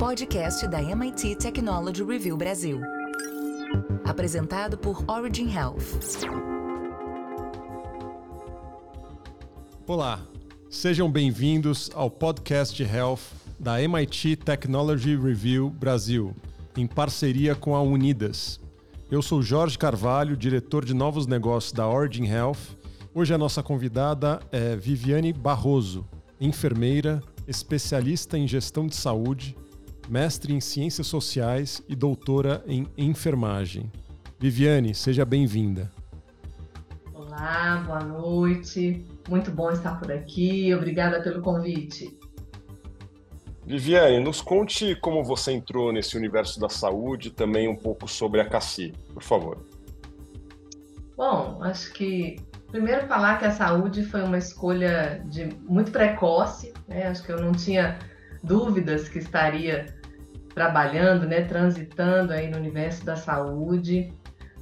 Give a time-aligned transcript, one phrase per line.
[0.00, 2.80] podcast da MIT Technology Review Brasil.
[4.02, 6.24] Apresentado por Origin Health.
[9.86, 10.22] Olá,
[10.70, 13.20] sejam bem-vindos ao podcast Health
[13.58, 16.34] da MIT Technology Review Brasil,
[16.78, 18.58] em parceria com a Unidas.
[19.10, 22.74] Eu sou Jorge Carvalho, diretor de novos negócios da Origin Health.
[23.14, 26.08] Hoje a nossa convidada é Viviane Barroso,
[26.40, 29.54] enfermeira, especialista em gestão de saúde,
[30.10, 33.90] mestre em ciências sociais e doutora em enfermagem.
[34.40, 35.88] Viviane, seja bem-vinda.
[37.14, 39.06] Olá, boa noite.
[39.28, 40.74] Muito bom estar por aqui.
[40.74, 42.18] Obrigada pelo convite.
[43.64, 48.40] Viviane, nos conte como você entrou nesse universo da saúde e também um pouco sobre
[48.40, 49.64] a CACI, por favor.
[51.16, 52.34] Bom, acho que
[52.72, 57.06] primeiro falar que a saúde foi uma escolha de muito precoce, né?
[57.06, 57.96] Acho que eu não tinha
[58.42, 59.99] dúvidas que estaria
[60.54, 64.12] trabalhando, né, transitando aí no universo da saúde.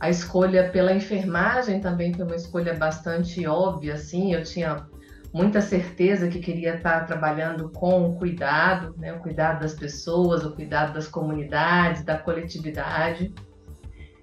[0.00, 4.32] A escolha pela enfermagem também foi uma escolha bastante óbvia, assim.
[4.32, 4.86] Eu tinha
[5.32, 10.54] muita certeza que queria estar trabalhando com o cuidado, né, o cuidado das pessoas, o
[10.54, 13.34] cuidado das comunidades, da coletividade.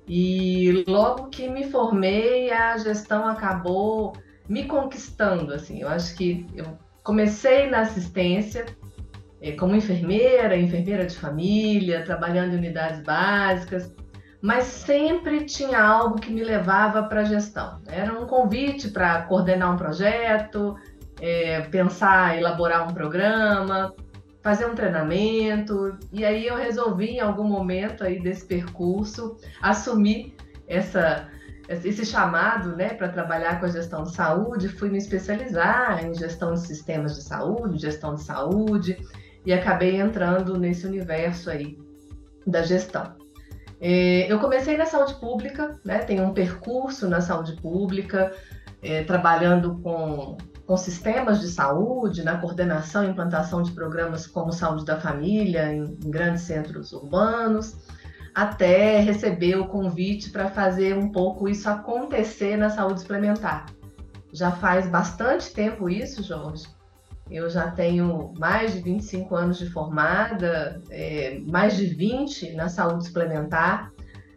[0.08, 4.14] E logo que me formei, a gestão acabou
[4.48, 5.82] me conquistando, assim.
[5.82, 8.66] Eu acho que eu comecei na assistência
[9.54, 13.94] como enfermeira, enfermeira de família, trabalhando em unidades básicas,
[14.42, 17.82] mas sempre tinha algo que me levava para a gestão.
[17.88, 20.76] Era um convite para coordenar um projeto,
[21.22, 23.94] é, pensar, elaborar um programa,
[24.44, 25.98] fazer um treinamento.
[26.12, 30.36] E aí eu resolvi, em algum momento aí desse percurso, assumir
[30.68, 31.28] essa,
[31.68, 34.70] esse chamado né, para trabalhar com a gestão de saúde.
[34.70, 38.98] Fui me especializar em gestão de sistemas de saúde, gestão de saúde,
[39.46, 41.78] e acabei entrando nesse universo aí
[42.46, 43.16] da gestão.
[43.80, 48.34] É, eu comecei na saúde pública, né, tenho um percurso na saúde pública,
[48.82, 54.84] é, trabalhando com com sistemas de saúde, na coordenação e implantação de programas como Saúde
[54.84, 57.76] da Família em, em grandes centros urbanos,
[58.34, 63.68] até receber o convite para fazer um pouco isso acontecer na saúde suplementar.
[64.34, 66.66] Já faz bastante tempo isso, Jorge.
[67.30, 73.08] Eu já tenho mais de 25 anos de formada, é, mais de 20 na saúde
[73.08, 73.92] suplementar,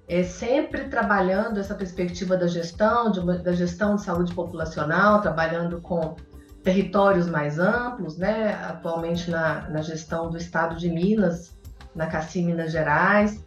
[0.08, 6.16] é, sempre trabalhando essa perspectiva da gestão, de da gestão de saúde populacional, trabalhando com
[6.62, 8.54] territórios mais amplos, né?
[8.54, 11.56] atualmente na, na gestão do estado de Minas,
[11.94, 13.44] na CACI Minas Gerais.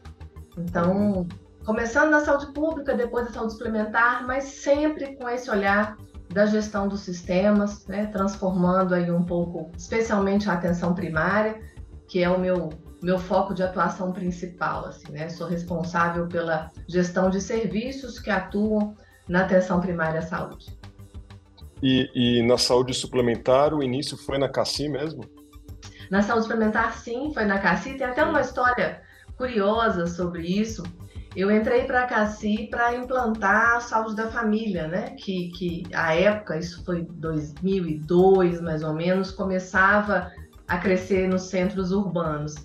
[0.58, 1.28] Então,
[1.66, 5.98] começando na saúde pública, depois da saúde suplementar, mas sempre com esse olhar
[6.32, 8.06] da gestão dos sistemas, né?
[8.08, 11.60] transformando aí um pouco, especialmente a atenção primária,
[12.08, 12.70] que é o meu
[13.02, 15.28] meu foco de atuação principal, assim, né?
[15.28, 18.96] Sou responsável pela gestão de serviços que atuam
[19.28, 20.68] na atenção primária à saúde.
[21.82, 25.24] E, e na saúde suplementar, o início foi na CACI mesmo?
[26.12, 27.98] Na saúde suplementar, sim, foi na CACI.
[27.98, 29.02] Tem até uma história
[29.36, 30.84] curiosa sobre isso.
[31.36, 35.12] Eu entrei para a CACI para implantar a saúde da família, né?
[35.12, 40.30] Que, que a época, isso foi 2002 mais ou menos, começava
[40.68, 42.56] a crescer nos centros urbanos.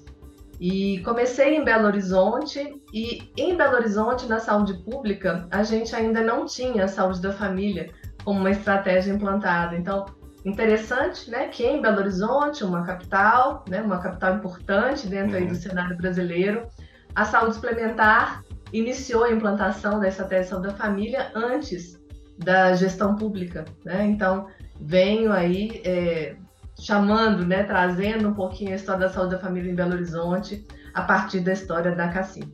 [0.58, 6.22] E comecei em Belo Horizonte e em Belo Horizonte, na saúde pública, a gente ainda
[6.22, 7.90] não tinha a saúde da família
[8.24, 9.76] como uma estratégia implantada.
[9.76, 10.06] Então,
[10.44, 15.36] interessante, né, que em Belo Horizonte, uma capital, né, uma capital importante dentro uhum.
[15.36, 15.60] aí do uhum.
[15.60, 16.66] cenário brasileiro,
[17.14, 21.98] a saúde suplementar iniciou a implantação da estratégia de saúde da família antes
[22.38, 24.06] da gestão pública, né?
[24.06, 24.46] Então,
[24.80, 26.36] venho aí é,
[26.78, 31.02] chamando, né, trazendo um pouquinho a história da saúde da família em Belo Horizonte a
[31.02, 32.52] partir da história da Cassim.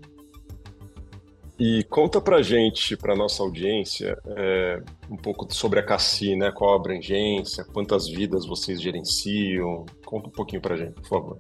[1.59, 6.51] E conta pra gente, pra nossa audiência, é, um pouco sobre a Cassi, né?
[6.51, 9.87] Qual a abrangência, quantas vidas vocês gerenciam?
[10.05, 11.39] Conta um pouquinho pra gente, por favor.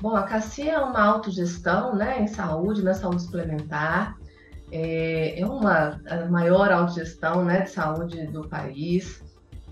[0.00, 4.16] Bom, a Cassi é uma autogestão, né, em saúde, na saúde suplementar.
[4.70, 9.22] É, é uma a maior autogestão, né, de saúde do país.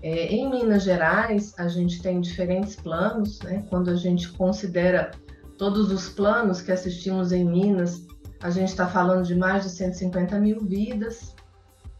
[0.01, 3.65] É, em Minas Gerais, a gente tem diferentes planos, né?
[3.69, 5.11] Quando a gente considera
[5.57, 8.05] todos os planos que assistimos em Minas,
[8.41, 11.35] a gente está falando de mais de 150 mil vidas,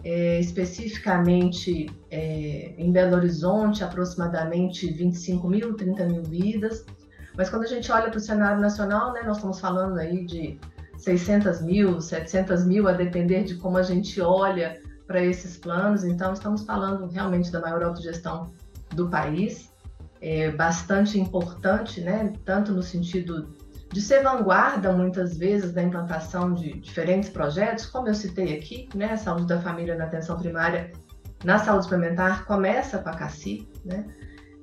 [0.03, 6.85] é, especificamente é, em Belo Horizonte, aproximadamente 25 mil, 30 mil vidas.
[7.37, 10.59] Mas quando a gente olha para o cenário nacional, né, nós estamos falando aí de
[10.97, 16.03] 600 mil, 700 mil, a depender de como a gente olha para esses planos.
[16.03, 18.51] Então, estamos falando realmente da maior autogestão
[18.95, 19.71] do país,
[20.19, 22.33] é bastante importante, né?
[22.43, 23.55] tanto no sentido
[23.91, 29.15] de ser vanguarda muitas vezes na implantação de diferentes projetos, como eu citei aqui, né,
[29.15, 30.91] saúde da família na atenção primária,
[31.43, 34.05] na saúde suplementar começa com a CACI, né?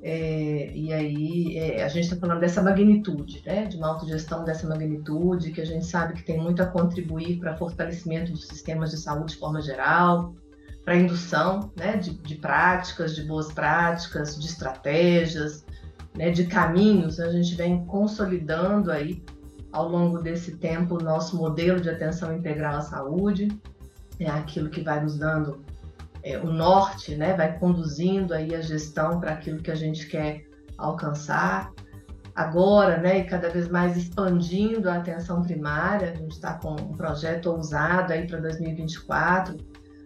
[0.07, 4.69] É, e aí é, a gente está falando dessa magnitude, né, de uma autogestão dessa
[4.69, 8.99] magnitude, que a gente sabe que tem muito a contribuir para fortalecimento dos sistemas de
[8.99, 10.35] saúde de forma geral,
[10.85, 15.65] para indução né, de, de, práticas, de boas práticas, de estratégias,
[16.15, 17.19] né, de caminhos.
[17.19, 19.25] A gente vem consolidando aí
[19.73, 23.49] ao longo desse tempo o nosso modelo de atenção integral à saúde,
[24.21, 25.65] é aquilo que vai nos dando
[26.25, 30.47] é, o norte, né, vai conduzindo aí a gestão para aquilo que a gente quer
[30.79, 31.71] alcançar.
[32.35, 36.97] Agora, né, e cada vez mais expandindo a atenção primária, a gente está com um
[36.97, 39.57] projeto ousado aí para 2024,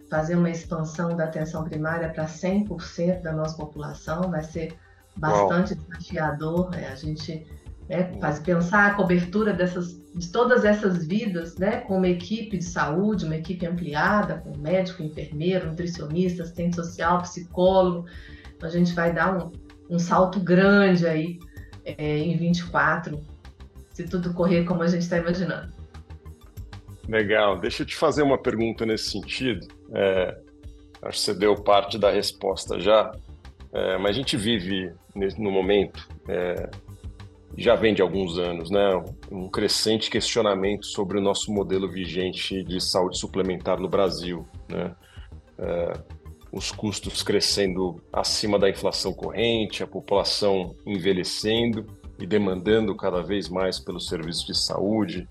[0.09, 4.77] fazer uma expansão da atenção primária para 100% da nossa população, vai ser
[5.15, 5.83] bastante Uau.
[5.87, 6.89] desafiador, né?
[6.91, 7.47] a gente
[7.89, 12.63] né, faz pensar a cobertura dessas, de todas essas vidas, né, com uma equipe de
[12.63, 18.05] saúde, uma equipe ampliada, com médico, enfermeiro, nutricionista, assistente social, psicólogo.
[18.55, 19.51] Então, a gente vai dar um,
[19.89, 21.39] um salto grande aí
[21.83, 23.19] é, em 24,
[23.91, 25.73] se tudo correr como a gente está imaginando.
[27.07, 27.57] Legal.
[27.57, 29.67] Deixa eu te fazer uma pergunta nesse sentido.
[29.91, 30.37] É,
[31.01, 33.11] acho que você deu parte da resposta já,
[33.73, 34.93] é, mas a gente vive
[35.39, 36.69] no momento é,
[37.57, 39.03] já vem de alguns anos, né?
[39.31, 44.95] Um crescente questionamento sobre o nosso modelo vigente de saúde suplementar no Brasil, né?
[45.57, 45.93] É,
[46.51, 51.85] os custos crescendo acima da inflação corrente, a população envelhecendo
[52.17, 55.27] e demandando cada vez mais pelos serviços de saúde,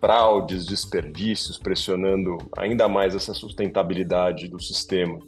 [0.00, 5.18] fraudes, desperdícios, pressionando ainda mais essa sustentabilidade do sistema.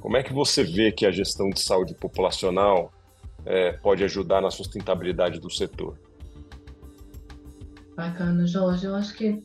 [0.00, 2.92] Como é que você vê que a gestão de saúde populacional
[3.46, 5.96] é, pode ajudar na sustentabilidade do setor.
[7.96, 8.84] Bacana, Jorge.
[8.84, 9.42] Eu acho que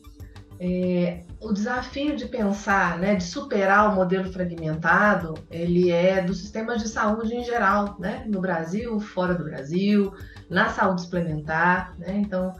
[0.60, 6.82] é, o desafio de pensar, né, de superar o modelo fragmentado, ele é dos sistemas
[6.82, 10.14] de saúde em geral, né, no Brasil, fora do Brasil,
[10.48, 12.54] na saúde suplementar, né, então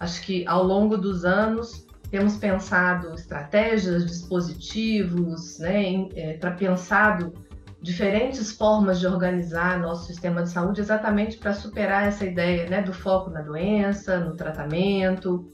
[0.00, 7.32] acho que ao longo dos anos temos pensado estratégias, dispositivos, né, é, pensado
[7.80, 12.92] diferentes formas de organizar nosso sistema de saúde exatamente para superar essa ideia né, do
[12.92, 15.48] foco na doença, no tratamento,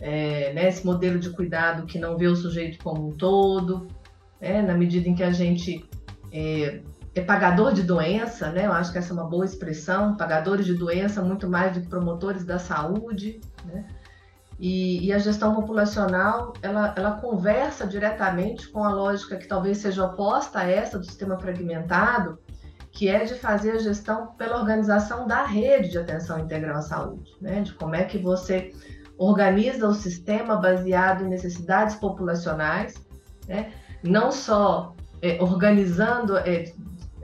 [0.00, 3.88] é, né, esse modelo de cuidado que não vê o sujeito como um todo,
[4.40, 5.88] né, na medida em que a gente
[6.30, 6.82] é,
[7.14, 10.74] é, pagador de doença, né, eu acho que essa é uma boa expressão, pagadores de
[10.74, 13.86] doença muito mais do que promotores da saúde, né,
[14.58, 20.04] e, e, a gestão populacional, ela, ela conversa diretamente com a lógica que talvez seja
[20.04, 22.38] oposta a essa do sistema fragmentado,
[22.92, 27.32] que é de fazer a gestão pela organização da rede de atenção integral à saúde,
[27.40, 27.62] né?
[27.62, 28.72] de como é que você
[29.18, 32.94] organiza o sistema baseado em necessidades populacionais,
[33.48, 33.72] né?
[34.02, 36.72] não só é, organizando é,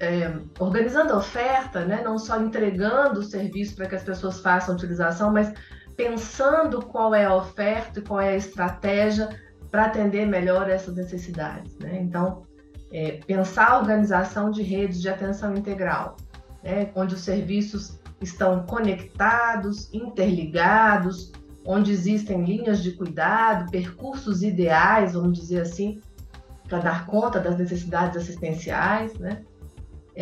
[0.00, 2.02] é, organizando a oferta, né?
[2.02, 5.52] não só entregando o serviço para que as pessoas façam utilização, mas
[6.00, 9.28] pensando qual é a oferta e qual é a estratégia
[9.70, 11.76] para atender melhor essas necessidades.
[11.78, 12.00] Né?
[12.00, 12.42] Então,
[12.90, 16.16] é, pensar a organização de redes de atenção integral,
[16.64, 16.90] né?
[16.94, 21.32] onde os serviços estão conectados, interligados,
[21.66, 26.00] onde existem linhas de cuidado, percursos ideais, vamos dizer assim,
[26.66, 29.42] para dar conta das necessidades assistenciais, né?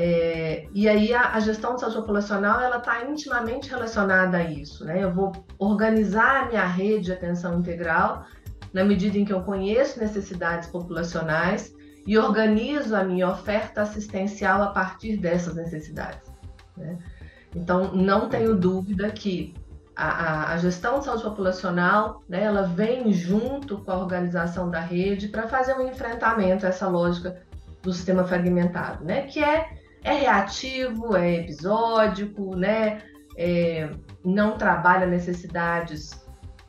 [0.00, 4.84] É, e aí a, a, gestão de saúde populacional ela está intimamente relacionada a isso,
[4.84, 5.02] né?
[5.02, 8.24] Eu vou organizar a minha rede de atenção integral
[8.72, 11.74] na medida em que eu conheço necessidades populacionais
[12.06, 16.30] e organizo a minha oferta assistencial a partir dessas necessidades.
[16.76, 16.96] Né?
[17.56, 19.52] Então, não tenho dúvida que
[19.96, 24.78] a, a, a, gestão de saúde populacional, né, ela vem junto com a organização da
[24.78, 27.42] rede para fazer um enfrentamento a essa lógica
[27.82, 33.02] do sistema fragmentado, né, que é é reativo, é episódico, né?
[33.36, 33.90] É,
[34.24, 36.10] não trabalha necessidades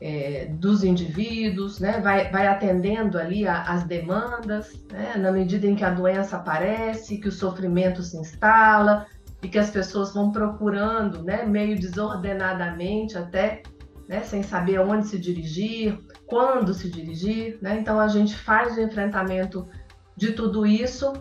[0.02, 2.00] é, dos indivíduos, né?
[2.00, 5.16] vai, vai atendendo ali as demandas, né?
[5.18, 9.06] na medida em que a doença aparece, que o sofrimento se instala
[9.42, 11.46] e que as pessoas vão procurando, né?
[11.46, 13.64] meio desordenadamente até,
[14.08, 14.22] né?
[14.22, 17.58] sem saber aonde se dirigir, quando se dirigir.
[17.62, 17.80] Né?
[17.80, 19.68] Então a gente faz o enfrentamento
[20.16, 21.14] de tudo isso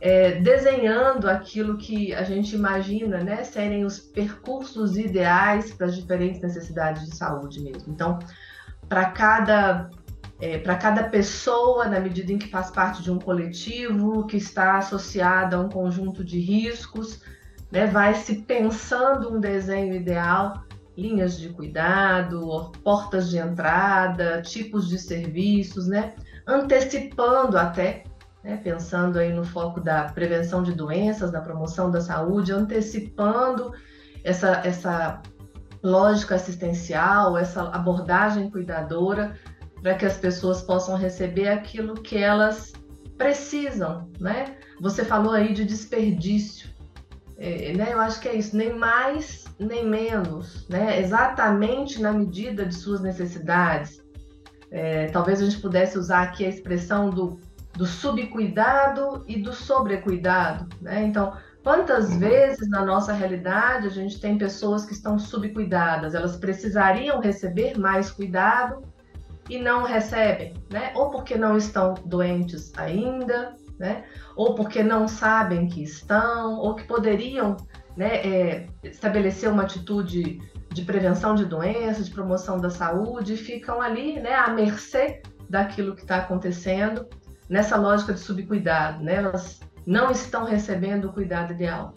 [0.00, 6.40] é, desenhando aquilo que a gente imagina né, serem os percursos ideais para as diferentes
[6.40, 7.92] necessidades de saúde mesmo.
[7.92, 8.18] Então,
[8.88, 9.90] para cada,
[10.40, 14.78] é, para cada pessoa, na medida em que faz parte de um coletivo, que está
[14.78, 17.22] associada a um conjunto de riscos,
[17.70, 20.64] né, vai se pensando um desenho ideal
[20.96, 26.14] linhas de cuidado, portas de entrada, tipos de serviços, né?
[26.46, 28.04] Antecipando até,
[28.42, 28.56] né?
[28.62, 33.72] pensando aí no foco da prevenção de doenças, da promoção da saúde, antecipando
[34.24, 35.22] essa, essa
[35.82, 39.36] lógica assistencial, essa abordagem cuidadora,
[39.82, 42.72] para que as pessoas possam receber aquilo que elas
[43.16, 44.56] precisam, né?
[44.80, 46.70] Você falou aí de desperdício,
[47.38, 47.92] é, né?
[47.92, 51.00] Eu acho que é isso, nem mais nem menos, né?
[51.00, 54.02] Exatamente na medida de suas necessidades.
[54.70, 57.38] É, talvez a gente pudesse usar aqui a expressão do,
[57.74, 61.04] do subcuidado e do sobrecuidado, né?
[61.04, 62.18] Então, quantas uhum.
[62.18, 68.10] vezes na nossa realidade a gente tem pessoas que estão subcuidadas, elas precisariam receber mais
[68.10, 68.82] cuidado
[69.48, 70.92] e não recebem, né?
[70.94, 74.04] Ou porque não estão doentes ainda, né?
[74.36, 77.56] Ou porque não sabem que estão, ou que poderiam
[77.96, 80.40] né, é, estabelecer uma atitude
[80.72, 86.02] de prevenção de doenças, de promoção da saúde, ficam ali né, à mercê daquilo que
[86.02, 87.08] está acontecendo,
[87.50, 89.16] nessa lógica de subcuidado, né?
[89.16, 91.92] Elas não estão recebendo o cuidado ideal.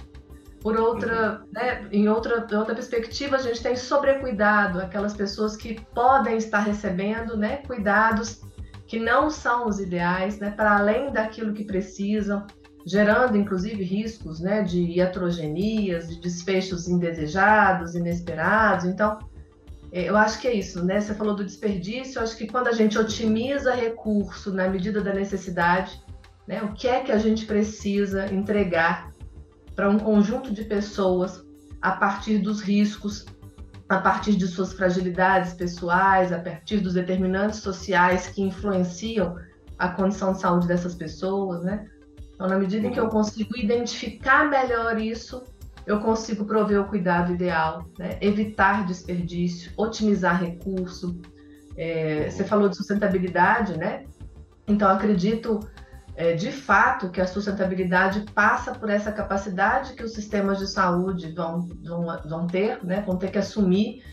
[0.62, 6.38] Por outra, né, em outra, outra perspectiva, a gente tem sobrecuidado, aquelas pessoas que podem
[6.38, 8.42] estar recebendo né, cuidados
[8.88, 12.48] que não são os ideais, né, para além daquilo que precisam,
[12.86, 18.86] gerando inclusive riscos né, de iatrogenias, de desfechos indesejados, inesperados.
[18.86, 19.20] Então,
[19.94, 21.00] eu acho que é isso, né?
[21.00, 25.14] Você falou do desperdício, eu acho que quando a gente otimiza recurso na medida da
[25.14, 26.02] necessidade,
[26.48, 29.12] né, o que é que a gente precisa entregar
[29.76, 31.44] para um conjunto de pessoas
[31.82, 33.26] a partir dos riscos,
[33.88, 39.36] a partir de suas fragilidades pessoais, a partir dos determinantes sociais que influenciam
[39.78, 41.88] a condição de saúde dessas pessoas, né?
[42.34, 45.44] Então, na medida em que eu consigo identificar melhor isso,
[45.86, 48.18] eu consigo prover o cuidado ideal, né?
[48.22, 51.20] evitar desperdício, otimizar recurso.
[51.76, 54.06] É, você falou de sustentabilidade, né?
[54.68, 55.60] Então, acredito
[56.16, 61.32] é, de fato que a sustentabilidade passa por essa capacidade que os sistemas de saúde
[61.32, 64.04] vão, vão, vão ter, né, vão ter que assumir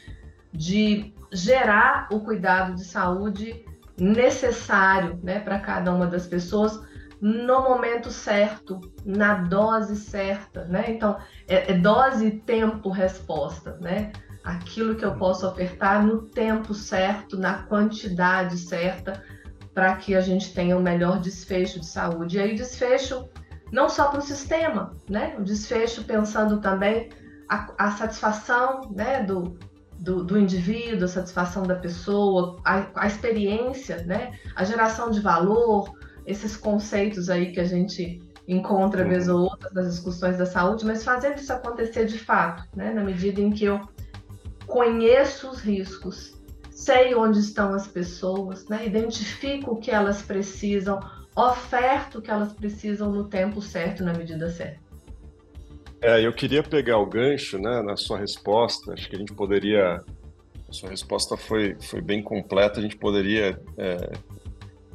[0.53, 3.65] de gerar o cuidado de saúde
[3.99, 6.81] necessário né, para cada uma das pessoas
[7.21, 10.87] no momento certo, na dose certa, né?
[10.89, 14.13] Então, é, é dose, tempo, resposta, né?
[14.43, 19.23] Aquilo que eu posso ofertar no tempo certo, na quantidade certa,
[19.75, 22.39] para que a gente tenha o um melhor desfecho de saúde.
[22.39, 23.29] E aí, desfecho
[23.71, 25.37] não só para o sistema, né?
[25.39, 27.11] O desfecho pensando também
[27.49, 29.59] a, a satisfação né, do,
[29.99, 34.33] do, do, indivíduo, a satisfação da pessoa, a, a experiência, né?
[34.57, 35.93] A geração de valor,
[36.27, 41.05] esses conceitos aí que a gente encontra vez ou outra nas discussões da saúde, mas
[41.05, 42.93] fazendo isso acontecer de fato, né?
[42.93, 43.81] Na medida em que eu
[44.67, 48.87] conheço os riscos, sei onde estão as pessoas, né?
[48.87, 50.99] identifico o que elas precisam,
[51.37, 54.81] oferto o que elas precisam no tempo certo, na medida certa.
[56.03, 60.03] É, eu queria pegar o gancho né, na sua resposta, acho que a gente poderia.
[60.67, 64.13] A sua resposta foi, foi bem completa, a gente poderia é,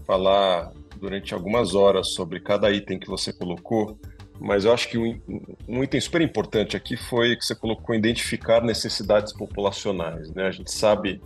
[0.06, 3.98] falar durante algumas horas sobre cada item que você colocou,
[4.40, 5.20] mas eu acho que um,
[5.68, 10.30] um, item super importante aqui foi que você colocou identificar necessidades populacionais.
[10.32, 10.48] Né?
[10.48, 11.22] A gente sabe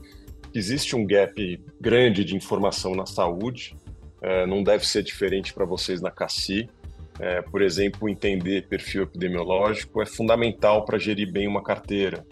[0.54, 3.76] existe um gap grande de informação na saúde,
[4.22, 6.70] é, não deve ser diferente para vocês na CACI.
[7.20, 12.26] É, por exemplo, entender perfil epidemiológico é fundamental para gerir bem uma carteira.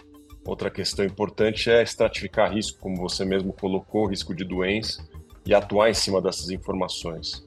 [0.45, 5.05] Outra questão importante é estratificar risco, como você mesmo colocou, risco de doença,
[5.47, 7.45] e atuar em cima dessas informações.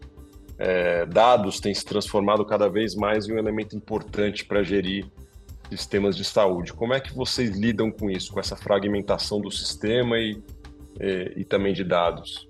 [0.58, 5.06] É, dados têm se transformado cada vez mais em um elemento importante para gerir
[5.68, 6.72] sistemas de saúde.
[6.72, 10.42] Como é que vocês lidam com isso, com essa fragmentação do sistema e
[11.00, 12.48] e, e também de dados.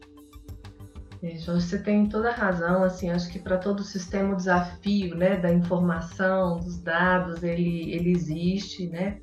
[1.46, 5.36] Você tem toda a razão, assim, acho que para todo o sistema o desafio, né,
[5.36, 9.18] da informação, dos dados, ele, ele existe, né,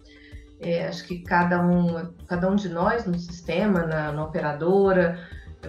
[0.60, 5.20] é, acho que cada um, cada um de nós no sistema, na, na operadora,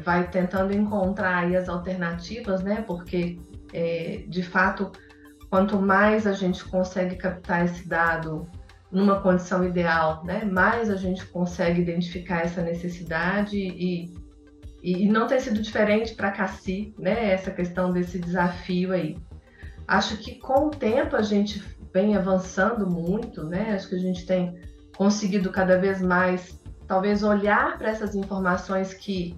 [0.02, 3.38] vai tentando encontrar aí as alternativas, né, porque,
[3.72, 4.92] é, de fato,
[5.50, 8.46] quanto mais a gente consegue captar esse dado
[8.90, 10.44] numa condição ideal, né?
[10.44, 14.14] Mais a gente consegue identificar essa necessidade e,
[14.82, 17.30] e não tem sido diferente para Cassi, né?
[17.30, 19.18] Essa questão desse desafio aí.
[19.86, 23.72] Acho que com o tempo a gente vem avançando muito, né?
[23.74, 24.58] Acho que a gente tem
[24.96, 29.36] conseguido cada vez mais, talvez olhar para essas informações que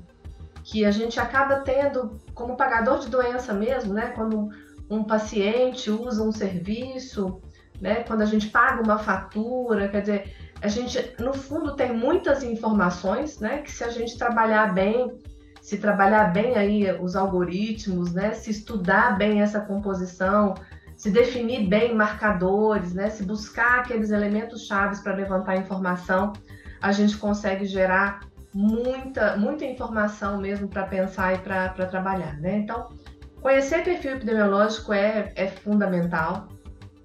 [0.70, 4.12] que a gente acaba tendo como pagador de doença mesmo, né?
[4.14, 4.50] Quando
[4.88, 7.42] um paciente usa um serviço,
[7.80, 8.04] né?
[8.04, 13.40] Quando a gente paga uma fatura, quer dizer, a gente, no fundo, tem muitas informações,
[13.40, 13.62] né?
[13.62, 15.20] Que se a gente trabalhar bem,
[15.60, 18.32] se trabalhar bem aí os algoritmos, né?
[18.32, 20.54] Se estudar bem essa composição,
[20.96, 23.10] se definir bem marcadores, né?
[23.10, 26.32] Se buscar aqueles elementos chaves para levantar informação,
[26.80, 28.20] a gente consegue gerar
[28.54, 32.58] muita, muita informação mesmo para pensar e para trabalhar, né?
[32.58, 32.88] Então,
[33.40, 36.48] conhecer perfil epidemiológico é, é fundamental.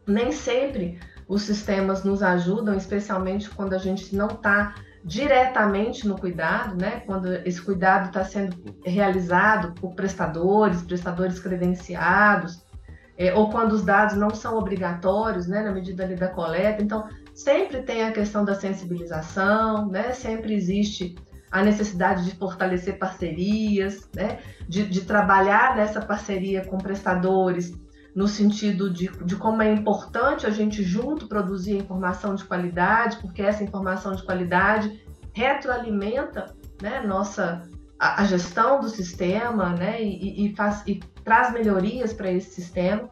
[0.08, 6.75] Nem sempre os sistemas nos ajudam, especialmente quando a gente não está diretamente no cuidado,
[6.75, 7.02] né?
[7.06, 12.66] Quando esse cuidado está sendo realizado por prestadores, prestadores credenciados,
[13.18, 15.62] é, ou quando os dados não são obrigatórios, né?
[15.62, 16.82] Na medida ali da coleta.
[16.82, 20.12] Então, sempre tem a questão da sensibilização, né?
[20.12, 21.16] Sempre existe
[21.52, 24.40] a necessidade de fortalecer parcerias, né?
[24.68, 27.74] de, de trabalhar nessa parceria com prestadores
[28.16, 33.42] no sentido de, de como é importante a gente junto produzir informação de qualidade, porque
[33.42, 37.68] essa informação de qualidade retroalimenta né, nossa,
[38.00, 43.10] a, a gestão do sistema né, e, e, faz, e traz melhorias para esse sistema.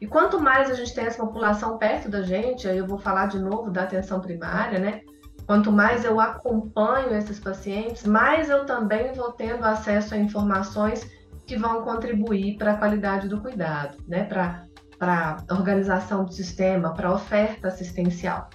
[0.00, 3.26] E quanto mais a gente tem essa população perto da gente, aí eu vou falar
[3.26, 5.02] de novo da atenção primária, né?
[5.50, 11.04] Quanto mais eu acompanho esses pacientes, mais eu também vou tendo acesso a informações
[11.44, 14.22] que vão contribuir para a qualidade do cuidado, né?
[14.22, 14.64] para
[15.00, 18.48] a organização do sistema, para a oferta assistencial.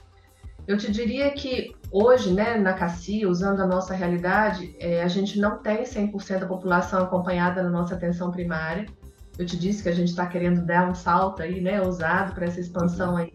[0.65, 5.37] Eu te diria que hoje, né, na CACI, usando a nossa realidade, é, a gente
[5.37, 8.85] não tem 100% da população acompanhada na nossa atenção primária.
[9.37, 12.45] Eu te disse que a gente está querendo dar um salto aí, né, ousado para
[12.45, 13.33] essa expansão aí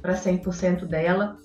[0.00, 1.36] para 100% dela.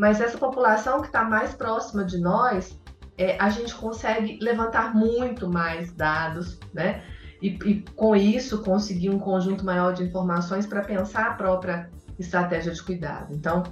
[0.00, 2.74] Mas essa população que está mais próxima de nós,
[3.18, 7.02] é, a gente consegue levantar muito mais dados, né?
[7.42, 12.72] E, e, com isso conseguir um conjunto maior de informações para pensar a própria estratégia
[12.72, 13.34] de cuidado.
[13.34, 13.62] Então,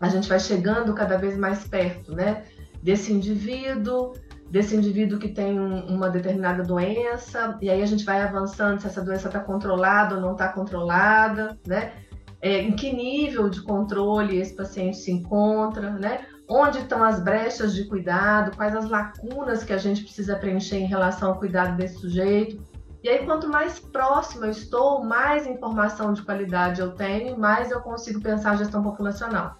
[0.00, 2.44] a gente vai chegando cada vez mais perto, né?
[2.80, 4.12] Desse indivíduo,
[4.48, 8.86] desse indivíduo que tem um, uma determinada doença, e aí a gente vai avançando se
[8.86, 11.92] essa doença está controlada ou não está controlada, né?
[12.40, 16.26] É, em que nível de controle esse paciente se encontra, né?
[16.48, 20.86] onde estão as brechas de cuidado, quais as lacunas que a gente precisa preencher em
[20.86, 22.62] relação ao cuidado desse sujeito.
[23.02, 27.80] E aí, quanto mais próximo eu estou, mais informação de qualidade eu tenho, mais eu
[27.80, 29.56] consigo pensar a gestão populacional.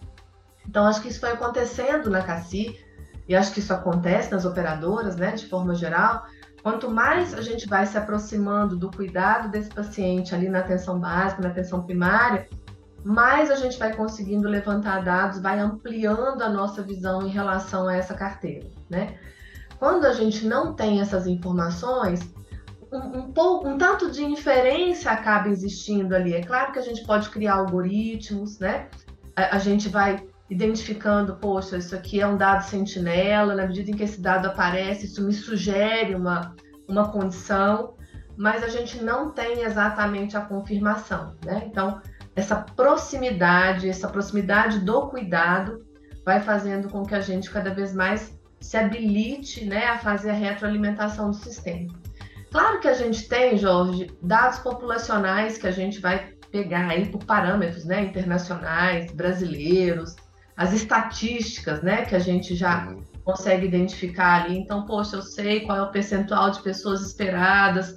[0.68, 2.76] Então, acho que isso foi acontecendo na CACI,
[3.28, 6.24] e acho que isso acontece nas operadoras, né, de forma geral.
[6.62, 11.42] Quanto mais a gente vai se aproximando do cuidado desse paciente ali na atenção básica,
[11.42, 12.48] na atenção primária,
[13.06, 17.94] mais a gente vai conseguindo levantar dados, vai ampliando a nossa visão em relação a
[17.94, 19.16] essa carteira, né?
[19.78, 22.20] Quando a gente não tem essas informações,
[22.90, 26.34] um, um, pouco, um tanto de inferência acaba existindo ali.
[26.34, 28.88] É claro que a gente pode criar algoritmos, né?
[29.36, 33.94] A, a gente vai identificando, poxa, isso aqui é um dado sentinela, na medida em
[33.94, 36.56] que esse dado aparece, isso me sugere uma,
[36.88, 37.94] uma condição,
[38.36, 41.62] mas a gente não tem exatamente a confirmação, né?
[41.70, 42.00] Então,
[42.36, 45.84] essa proximidade, essa proximidade do cuidado
[46.24, 50.34] vai fazendo com que a gente cada vez mais se habilite né, a fazer a
[50.34, 51.92] retroalimentação do sistema.
[52.50, 57.24] Claro que a gente tem, Jorge, dados populacionais que a gente vai pegar aí por
[57.24, 60.14] parâmetros né, internacionais, brasileiros,
[60.56, 63.02] as estatísticas né, que a gente já uhum.
[63.24, 64.58] consegue identificar ali.
[64.58, 67.96] Então, poxa, eu sei qual é o percentual de pessoas esperadas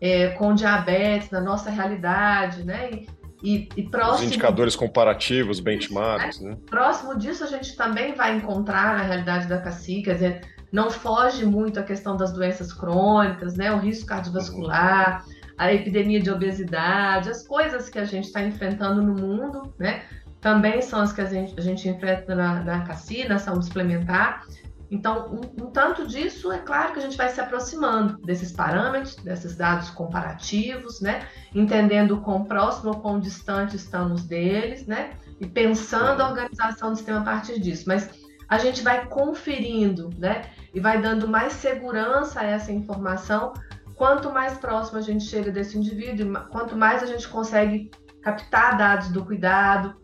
[0.00, 2.90] é, com diabetes na nossa realidade, né?
[2.92, 3.08] E,
[3.46, 6.56] e, e próximo, Os indicadores comparativos, benchmarks, né?
[6.66, 10.40] Próximo disso, a gente também vai encontrar na realidade da CACI, quer dizer,
[10.72, 13.72] não foge muito a questão das doenças crônicas, né?
[13.72, 15.24] O risco cardiovascular,
[15.56, 20.02] a epidemia de obesidade, as coisas que a gente está enfrentando no mundo, né?
[20.40, 24.44] Também são as que a gente, a gente enfrenta na, na CACI, na saúde suplementar.
[24.90, 29.16] Então, um, um, tanto disso, é claro que a gente vai se aproximando desses parâmetros,
[29.16, 31.26] desses dados comparativos, né?
[31.54, 35.14] Entendendo quão próximo ou quão distante estamos deles, né?
[35.40, 37.84] E pensando a organização do sistema a partir disso.
[37.86, 38.10] Mas
[38.48, 40.50] a gente vai conferindo, né?
[40.72, 43.52] E vai dando mais segurança a essa informação
[43.96, 47.90] quanto mais próximo a gente chega desse indivíduo, quanto mais a gente consegue
[48.22, 49.96] captar dados do cuidado,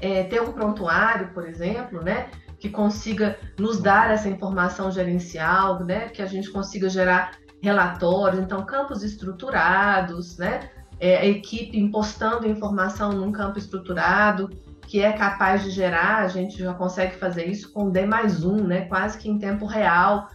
[0.00, 2.28] é, ter um prontuário, por exemplo, né?
[2.66, 6.08] Que consiga nos dar essa informação gerencial, né?
[6.08, 10.68] Que a gente consiga gerar relatórios, então campos estruturados, né?
[10.98, 14.50] É, a equipe impostando informação num campo estruturado
[14.86, 18.56] que é capaz de gerar, a gente já consegue fazer isso com D mais um,
[18.56, 18.82] né?
[18.82, 20.28] Quase que em tempo real.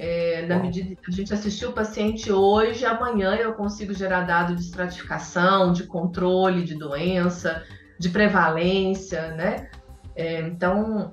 [0.00, 4.54] É, na medida que a gente assistiu o paciente hoje, amanhã eu consigo gerar dado
[4.54, 7.64] de estratificação, de controle de doença,
[7.98, 9.68] de prevalência, né?
[10.14, 11.10] É, então,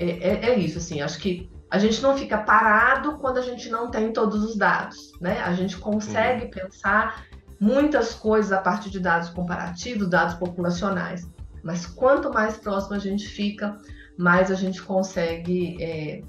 [0.00, 3.68] é, é, é isso, assim, acho que a gente não fica parado quando a gente
[3.68, 5.40] não tem todos os dados, né?
[5.40, 6.50] A gente consegue uhum.
[6.50, 7.26] pensar
[7.60, 11.28] muitas coisas a partir de dados comparativos, dados populacionais.
[11.62, 13.76] Mas quanto mais próximo a gente fica,
[14.18, 16.22] mais a gente consegue, é,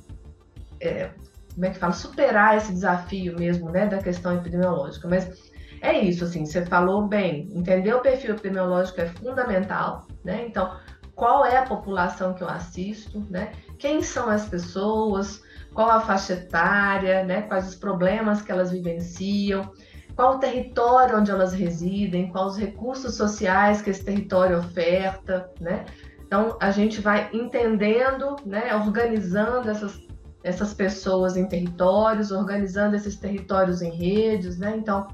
[0.79, 1.11] é,
[1.53, 5.07] como é que fala, superar esse desafio mesmo, né, da questão epidemiológica.
[5.07, 10.45] Mas é isso, assim, você falou bem, entender o perfil epidemiológico é fundamental, né?
[10.47, 10.77] Então,
[11.21, 13.51] qual é a população que eu assisto, né?
[13.77, 17.43] Quem são as pessoas, qual a faixa etária, né?
[17.43, 19.71] Quais os problemas que elas vivenciam,
[20.15, 25.85] qual o território onde elas residem, quais os recursos sociais que esse território oferta, né?
[26.25, 29.99] Então, a gente vai entendendo, né, organizando essas,
[30.43, 34.73] essas pessoas em territórios, organizando esses territórios em redes, né?
[34.75, 35.07] Então,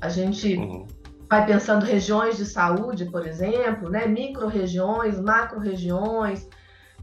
[0.00, 0.86] a gente uhum.
[1.30, 6.48] Vai pensando regiões de saúde, por exemplo, né, micro-regiões, macro-regiões,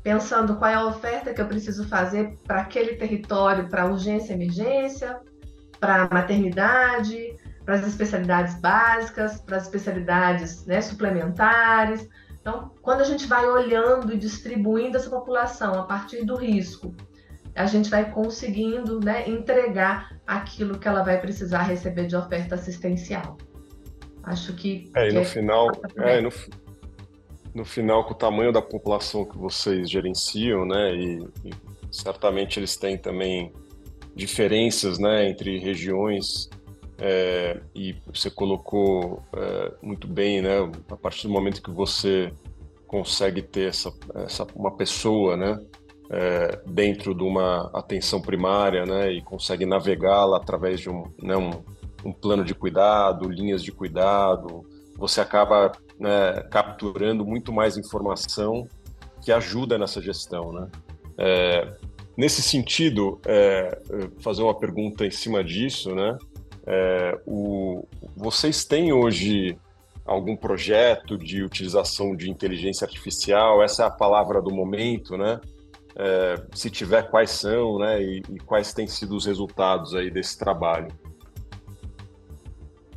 [0.03, 4.35] pensando qual é a oferta que eu preciso fazer para aquele território, para urgência e
[4.35, 5.17] emergência,
[5.79, 12.05] para maternidade, para as especialidades básicas, para as especialidades né, suplementares.
[12.41, 16.93] Então, quando a gente vai olhando e distribuindo essa população a partir do risco,
[17.55, 23.37] a gente vai conseguindo né, entregar aquilo que ela vai precisar receber de oferta assistencial.
[24.27, 24.89] Acho que.
[24.95, 25.71] É, e no é final.
[25.97, 26.29] É, no,
[27.55, 31.51] no final, com o tamanho da população que vocês gerenciam, né, e, e
[31.89, 33.51] certamente eles têm também
[34.15, 36.49] diferenças né, entre regiões
[36.99, 40.57] é, e você colocou é, muito bem, né?
[40.89, 42.33] A partir do momento que você
[42.87, 45.59] consegue ter essa, essa uma pessoa, né?
[46.09, 49.11] É, dentro de uma atenção primária, né?
[49.11, 51.51] E consegue navegá-la através de um, né, um,
[52.03, 54.65] um, plano de cuidado, linhas de cuidado,
[54.97, 58.67] você acaba né, capturando muito mais informação
[59.21, 60.67] que ajuda nessa gestão, né?
[61.17, 61.73] É,
[62.15, 63.81] nesse sentido, é,
[64.19, 66.17] fazer uma pergunta em cima disso, né?
[66.65, 69.57] É, o, vocês têm hoje
[70.05, 73.61] algum projeto de utilização de inteligência artificial?
[73.61, 75.39] Essa é a palavra do momento, né?
[75.95, 78.01] É, se tiver, quais são, né?
[78.01, 80.87] E, e, quais têm sido os resultados aí desse trabalho?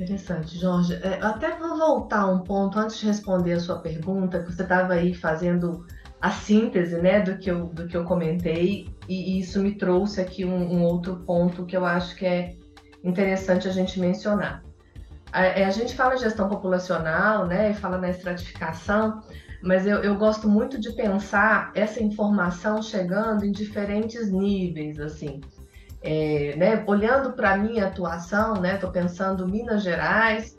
[0.01, 0.95] Interessante, Jorge.
[0.95, 4.95] É, até vou voltar um ponto antes de responder a sua pergunta, que você estava
[4.95, 5.85] aí fazendo
[6.19, 10.23] a síntese, né, do que eu, do que eu comentei, e, e isso me trouxe
[10.23, 12.57] aqui um, um outro ponto que eu acho que é
[13.05, 14.63] interessante a gente mencionar.
[15.31, 19.21] A, é, a gente fala em gestão populacional, né, e fala na estratificação,
[19.63, 25.43] mas eu, eu, gosto muito de pensar essa informação chegando em diferentes níveis, assim.
[26.03, 30.57] É, né, olhando para a minha atuação, né, estou pensando Minas Gerais,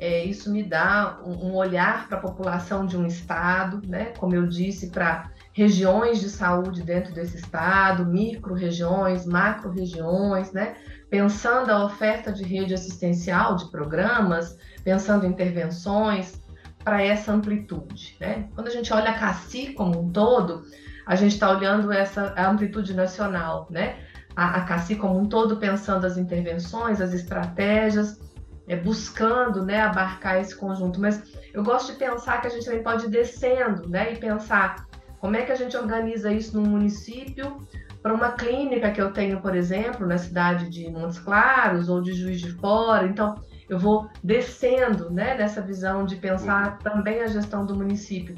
[0.00, 4.34] é, isso me dá um, um olhar para a população de um estado, né, como
[4.34, 10.76] eu disse, para regiões de saúde dentro desse estado, micro-regiões, macro-regiões, né,
[11.10, 16.40] pensando a oferta de rede assistencial, de programas, pensando intervenções
[16.84, 18.16] para essa amplitude.
[18.20, 18.48] Né?
[18.54, 20.62] Quando a gente olha a CACI como um todo,
[21.04, 23.96] a gente está olhando essa amplitude nacional, né?
[24.38, 28.20] A, a CACI como um todo pensando as intervenções, as estratégias,
[28.68, 31.00] é, buscando né, abarcar esse conjunto.
[31.00, 31.20] Mas
[31.52, 34.86] eu gosto de pensar que a gente também pode ir descendo né, e pensar
[35.18, 37.66] como é que a gente organiza isso num município,
[38.00, 42.12] para uma clínica que eu tenho, por exemplo, na cidade de Montes Claros ou de
[42.12, 43.08] Juiz de Fora.
[43.08, 43.34] Então,
[43.68, 48.36] eu vou descendo né, nessa visão de pensar também a gestão do município.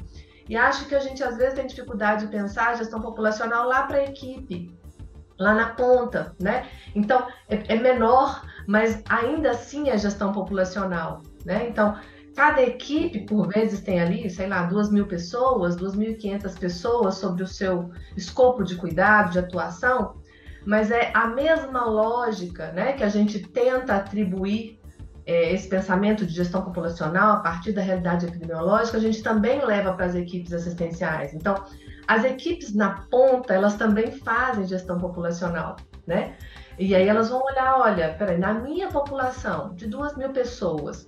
[0.49, 3.83] E acho que a gente às vezes tem dificuldade de pensar a gestão populacional lá
[3.83, 4.75] para a equipe,
[5.41, 6.67] lá na ponta, né?
[6.95, 11.67] Então, é, é menor, mas ainda assim é gestão populacional, né?
[11.67, 11.97] Então,
[12.35, 16.57] Cada equipe, por vezes, tem ali, sei lá, duas mil pessoas, duas mil e quinhentas
[16.57, 20.15] pessoas sobre o seu escopo de cuidado, de atuação,
[20.65, 24.79] mas é a mesma lógica né, que a gente tenta atribuir
[25.25, 29.93] é, esse pensamento de gestão populacional a partir da realidade epidemiológica, a gente também leva
[29.93, 31.33] para as equipes assistenciais.
[31.33, 31.55] Então,
[32.07, 36.35] as equipes na ponta, elas também fazem gestão populacional, né?
[36.77, 41.07] E aí elas vão olhar, olha, peraí, na minha população de duas mil pessoas,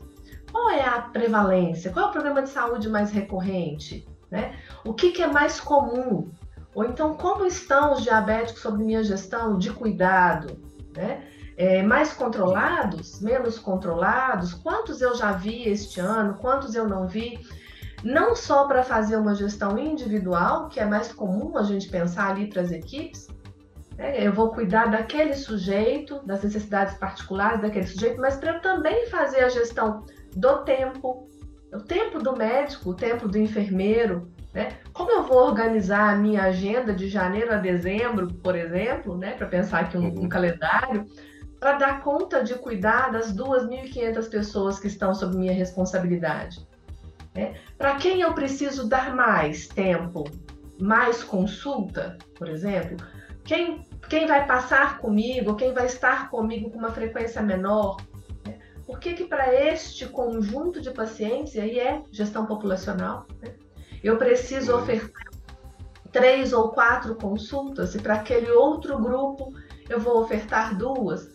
[0.51, 1.91] qual é a prevalência?
[1.91, 4.07] Qual é o problema de saúde mais recorrente?
[4.29, 4.55] Né?
[4.85, 6.31] O que, que é mais comum?
[6.75, 10.59] Ou então, como estão os diabéticos sob minha gestão de cuidado?
[10.95, 11.23] Né?
[11.57, 13.19] É, mais controlados?
[13.19, 14.53] Menos controlados?
[14.53, 16.35] Quantos eu já vi este ano?
[16.35, 17.39] Quantos eu não vi?
[18.03, 22.47] Não só para fazer uma gestão individual, que é mais comum a gente pensar ali
[22.47, 23.29] para as equipes,
[23.97, 24.27] né?
[24.27, 29.49] eu vou cuidar daquele sujeito, das necessidades particulares daquele sujeito, mas para também fazer a
[29.49, 30.03] gestão
[30.35, 31.29] do tempo,
[31.73, 34.77] o tempo do médico, o tempo do enfermeiro, Né?
[34.91, 39.47] Como eu vou organizar a minha agenda de janeiro a dezembro, por exemplo, né, para
[39.47, 40.29] pensar aqui um, um uhum.
[40.29, 41.05] calendário,
[41.59, 46.67] para dar conta de cuidar das 2.500 pessoas que estão sob minha responsabilidade?
[47.33, 47.55] Né?
[47.77, 50.23] Para quem eu preciso dar mais tempo,
[50.79, 52.97] mais consulta, por exemplo?
[53.43, 57.97] Quem, quem vai passar comigo, quem vai estar comigo com uma frequência menor?
[58.45, 58.59] Né?
[58.85, 63.53] Por que, que para este conjunto de pacientes, e aí é gestão populacional, né?
[64.03, 64.79] eu preciso uhum.
[64.79, 65.33] ofertar
[66.11, 69.51] três ou quatro consultas e para aquele outro grupo
[69.89, 71.27] eu vou ofertar duas.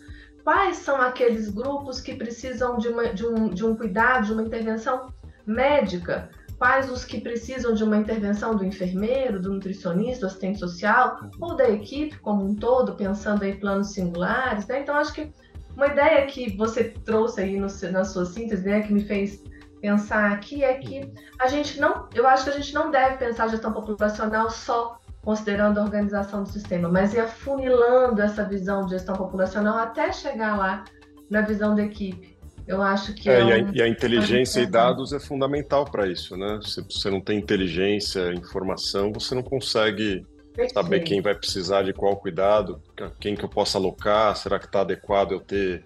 [0.43, 4.41] Quais são aqueles grupos que precisam de, uma, de, um, de um cuidado, de uma
[4.41, 5.13] intervenção
[5.49, 6.29] médica?
[6.57, 11.55] Quais os que precisam de uma intervenção do enfermeiro, do nutricionista, do assistente social ou
[11.55, 14.67] da equipe como um todo, pensando em planos singulares?
[14.67, 14.81] Né?
[14.81, 15.31] Então, acho que
[15.75, 19.41] uma ideia que você trouxe aí no, na sua síntese, né, que me fez
[19.79, 21.09] pensar aqui é que
[21.39, 24.99] a gente não, eu acho que a gente não deve pensar a gestão populacional só
[25.23, 30.57] considerando a organização do sistema, mas ir afunilando essa visão de gestão populacional até chegar
[30.57, 30.83] lá
[31.29, 32.28] na visão da equipe.
[32.69, 33.49] Eu acho que é, é um...
[33.49, 36.59] e, a, e, a, inteligência e dados é fundamental para isso, né?
[36.63, 40.73] Se você não tem inteligência, informação, você não consegue Perfeito.
[40.75, 42.79] saber quem vai precisar de qual cuidado,
[43.19, 45.83] quem que eu possa alocar, será que está adequado eu ter,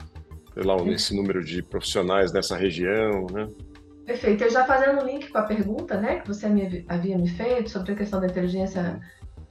[0.53, 3.47] sei lá, esse número de profissionais nessa região, né?
[4.05, 4.43] Perfeito.
[4.43, 7.69] Eu já fazendo um link com a pergunta né, que você me, havia me feito
[7.69, 8.99] sobre a questão da inteligência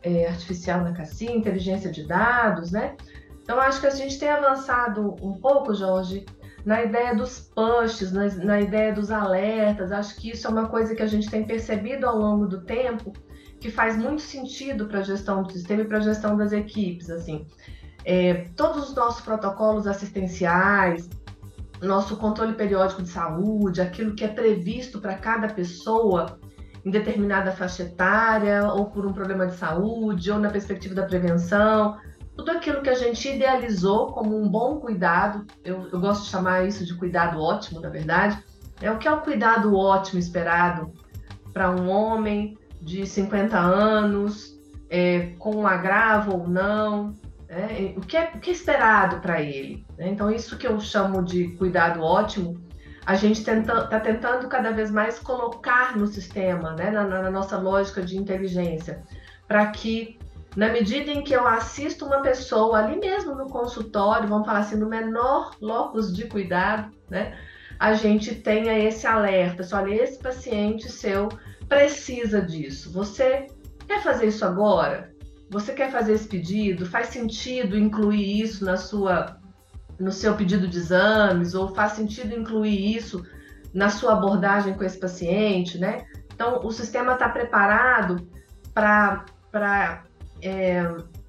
[0.03, 2.95] é, artificial na CACI, inteligência de dados, né?
[3.43, 6.27] Então, acho que a gente tem avançado um pouco, Jorge,
[6.65, 9.93] na ideia dos pushes, na, na ideia dos alertas.
[9.93, 13.13] Acho que isso é uma coisa que a gente tem percebido ao longo do tempo,
[13.61, 17.11] que faz muito sentido para a gestão do sistema e para a gestão das equipes.
[17.11, 17.47] Assim,
[18.05, 21.09] é, todos os nossos protocolos assistenciais,
[21.81, 26.39] nosso controle periódico de saúde, aquilo que é previsto para cada pessoa
[26.85, 31.97] em determinada faixa etária, ou por um problema de saúde, ou na perspectiva da prevenção,
[32.37, 36.67] tudo aquilo que a gente idealizou como um bom cuidado, eu, eu gosto de chamar
[36.67, 38.43] isso de cuidado ótimo, na verdade,
[38.81, 40.93] é o que é o cuidado ótimo esperado
[41.53, 44.59] para um homem de 50 anos,
[44.91, 47.15] é, com um agravo ou não,
[47.49, 47.95] né?
[47.97, 49.87] o, que é, o que é esperado para ele.
[49.97, 50.09] Né?
[50.09, 52.61] Então, isso que eu chamo de cuidado ótimo,
[53.05, 56.91] a gente está tenta, tentando cada vez mais colocar no sistema, né?
[56.91, 59.03] na, na nossa lógica de inteligência,
[59.47, 60.19] para que,
[60.57, 64.77] na medida em que eu assisto uma pessoa ali mesmo no consultório, vamos falar assim,
[64.77, 67.37] no menor locus de cuidado, né?
[67.83, 71.29] a gente tenha esse alerta, só olha, esse paciente seu
[71.69, 72.93] precisa disso.
[72.93, 73.49] Você
[73.89, 75.13] quer fazer isso agora?
[75.51, 76.87] Você quer fazer esse pedido?
[76.87, 79.37] Faz sentido incluir isso na sua,
[79.99, 81.55] no seu pedido de exames?
[81.55, 83.27] Ou faz sentido incluir isso
[83.75, 86.07] na sua abordagem com esse paciente, né?
[86.33, 88.25] Então, o sistema está preparado
[88.73, 89.25] para
[90.43, 90.83] é,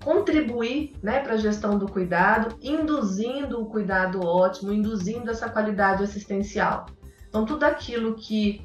[0.04, 6.88] contribuir né, para a gestão do cuidado, induzindo o cuidado ótimo, induzindo essa qualidade assistencial.
[7.30, 8.62] Então, tudo aquilo que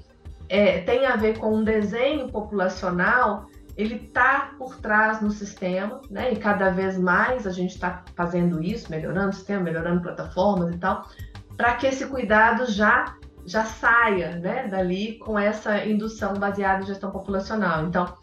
[0.49, 3.47] é, tem a ver com um desenho populacional
[3.79, 6.33] ele está por trás no sistema, né?
[6.33, 10.79] E cada vez mais a gente está fazendo isso, melhorando o sistema, melhorando plataformas e
[10.79, 11.09] tal,
[11.57, 13.15] para que esse cuidado já
[13.47, 17.87] já saia, né, dali com essa indução baseada em gestão populacional.
[17.87, 18.15] Então,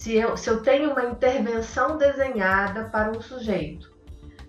[0.00, 3.92] se eu, se eu tenho uma intervenção desenhada para um sujeito,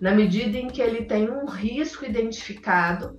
[0.00, 3.14] na medida em que ele tem um risco identificado,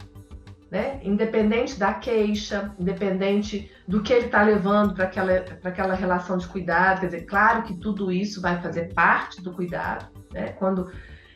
[0.71, 0.99] né?
[1.03, 7.01] Independente da queixa, independente do que ele está levando para aquela, aquela relação de cuidado,
[7.01, 10.53] quer dizer, claro que tudo isso vai fazer parte do cuidado, né?
[10.53, 10.91] Quando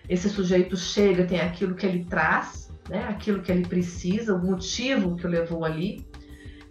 [0.10, 3.06] esse sujeito chega, tem aquilo que ele traz, né?
[3.08, 6.10] Aquilo que ele precisa, o motivo que o levou ali.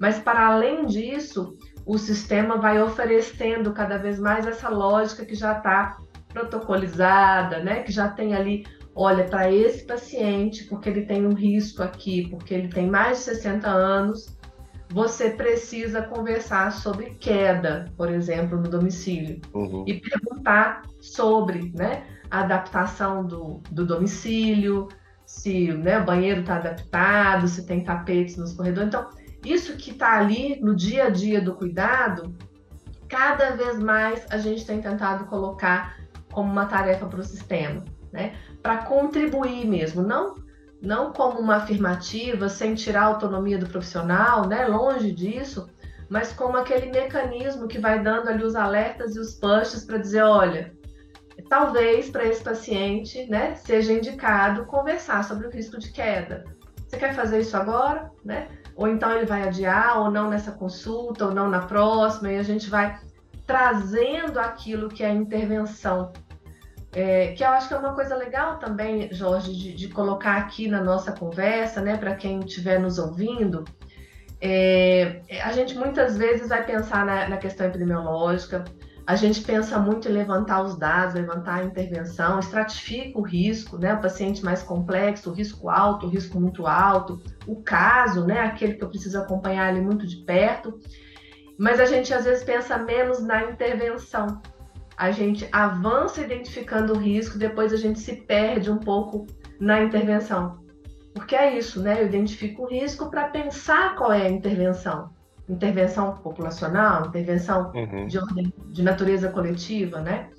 [0.00, 5.56] Mas para além disso, o sistema vai oferecendo cada vez mais essa lógica que já
[5.56, 5.96] está
[6.28, 7.82] protocolizada, né?
[7.82, 8.64] Que já tem ali
[8.96, 13.24] olha, para esse paciente, porque ele tem um risco aqui, porque ele tem mais de
[13.24, 14.34] 60 anos,
[14.88, 19.38] você precisa conversar sobre queda, por exemplo, no domicílio.
[19.52, 19.84] Uhum.
[19.86, 24.88] E perguntar sobre né, a adaptação do, do domicílio,
[25.26, 28.88] se né, o banheiro está adaptado, se tem tapetes nos corredores.
[28.88, 29.10] Então,
[29.52, 32.34] isso que está ali no dia a dia do cuidado,
[33.08, 35.96] cada vez mais a gente tem tentado colocar
[36.32, 37.82] como uma tarefa para o sistema
[38.16, 38.34] né?
[38.62, 40.44] Para contribuir mesmo, não
[40.80, 44.66] não como uma afirmativa, sem tirar a autonomia do profissional, né?
[44.66, 45.68] Longe disso,
[46.08, 50.22] mas como aquele mecanismo que vai dando ali os alertas e os pushes para dizer,
[50.22, 50.72] olha,
[51.48, 56.44] talvez para esse paciente, né, seja indicado conversar sobre o risco de queda.
[56.86, 58.46] Você quer fazer isso agora, né?
[58.76, 62.42] Ou então ele vai adiar, ou não nessa consulta, ou não na próxima, e a
[62.42, 62.98] gente vai
[63.46, 66.12] trazendo aquilo que é intervenção.
[66.92, 70.68] É, que eu acho que é uma coisa legal também, Jorge, de, de colocar aqui
[70.68, 73.64] na nossa conversa, né, para quem estiver nos ouvindo.
[74.40, 78.64] É, a gente muitas vezes vai pensar na, na questão epidemiológica,
[79.06, 83.94] a gente pensa muito em levantar os dados, levantar a intervenção, estratifica o risco, né?
[83.94, 88.40] O paciente mais complexo, o risco alto, o risco muito alto, o caso, né?
[88.40, 90.80] Aquele que eu preciso acompanhar ali muito de perto.
[91.56, 94.42] Mas a gente às vezes pensa menos na intervenção.
[94.96, 99.24] A gente avança identificando o risco, depois a gente se perde um pouco
[99.60, 100.58] na intervenção.
[101.14, 102.02] Porque é isso, né?
[102.02, 105.15] Eu identifico o risco para pensar qual é a intervenção
[105.48, 108.06] intervenção populacional, intervenção uhum.
[108.06, 110.30] de ordem de natureza coletiva, né?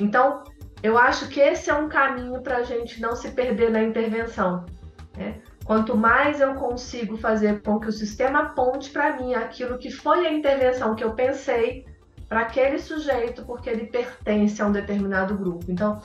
[0.00, 0.42] Então,
[0.82, 4.66] eu acho que esse é um caminho para a gente não se perder na intervenção.
[5.16, 5.40] Né?
[5.64, 10.26] Quanto mais eu consigo fazer com que o sistema aponte para mim aquilo que foi
[10.26, 11.86] a intervenção que eu pensei
[12.28, 15.64] para aquele sujeito, porque ele pertence a um determinado grupo.
[15.68, 16.00] Então,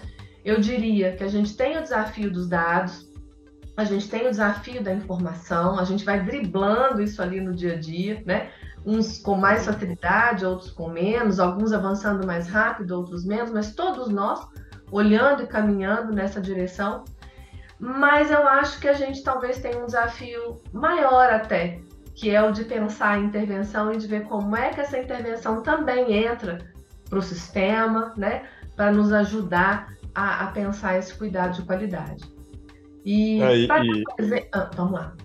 [0.45, 3.10] eu diria que a gente tem o desafio dos dados,
[3.81, 7.73] a gente tem o desafio da informação, a gente vai driblando isso ali no dia
[7.73, 8.51] a dia, né?
[8.85, 14.09] Uns com mais facilidade, outros com menos, alguns avançando mais rápido, outros menos, mas todos
[14.09, 14.47] nós
[14.91, 17.05] olhando e caminhando nessa direção.
[17.79, 21.79] Mas eu acho que a gente talvez tenha um desafio maior até,
[22.13, 25.63] que é o de pensar a intervenção e de ver como é que essa intervenção
[25.63, 26.59] também entra
[27.09, 28.43] para o sistema, né?
[28.75, 32.40] Para nos ajudar a, a pensar esse cuidado de qualidade.
[33.05, 33.67] E, é, e...
[34.51, 35.15] Ah, vamos lá.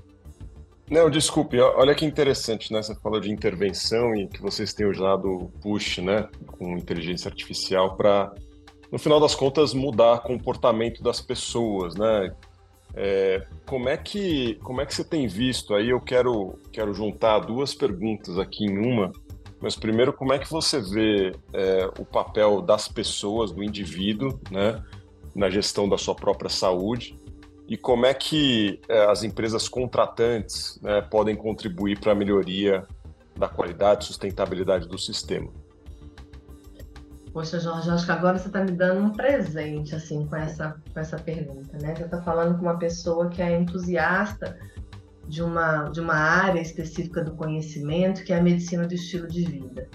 [0.88, 2.80] Não, desculpe, olha que interessante, né?
[2.80, 7.96] Você falou de intervenção e que vocês têm usado o push, né, com inteligência artificial
[7.96, 8.32] para,
[8.90, 12.32] no final das contas, mudar o comportamento das pessoas, né?
[12.94, 15.74] É, como é que como é que você tem visto?
[15.74, 19.12] Aí eu quero quero juntar duas perguntas aqui em uma.
[19.60, 24.82] Mas primeiro, como é que você vê é, o papel das pessoas, do indivíduo, né,
[25.34, 27.16] na gestão da sua própria saúde?
[27.68, 32.86] E como é que é, as empresas contratantes né, podem contribuir para a melhoria
[33.36, 35.50] da qualidade e sustentabilidade do sistema.
[37.32, 40.98] Poxa, Jorge, acho que agora você está me dando um presente assim com essa, com
[40.98, 41.94] essa pergunta, né?
[41.94, 44.58] Você está falando com uma pessoa que é entusiasta
[45.28, 49.44] de uma, de uma área específica do conhecimento, que é a medicina do estilo de
[49.44, 49.86] vida.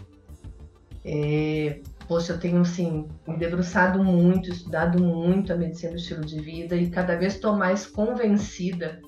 [1.03, 6.39] É, poxa, eu tenho assim, me debruçado muito, estudado muito a medicina do estilo de
[6.39, 9.01] vida e cada vez estou mais convencida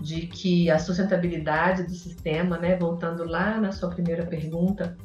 [0.00, 4.96] de que a sustentabilidade do sistema, né, voltando lá na sua primeira pergunta,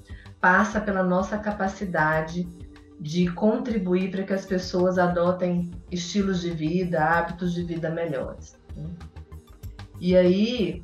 [0.42, 2.48] passa pela nossa capacidade
[3.00, 8.58] de contribuir para que as pessoas adotem estilos de vida, hábitos de vida melhores.
[8.76, 8.90] Né?
[10.02, 10.84] E aí,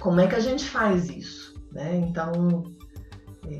[0.00, 1.54] como é que a gente faz isso?
[1.72, 1.96] Né?
[1.96, 2.64] Então,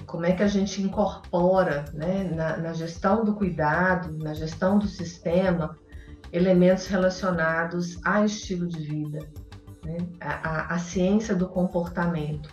[0.06, 4.86] como é que a gente incorpora né, na, na, gestão do cuidado, na gestão do
[4.86, 5.76] sistema,
[6.32, 9.18] elementos relacionados a estilo de vida,
[9.84, 12.48] né, a, a, a, ciência do comportamento.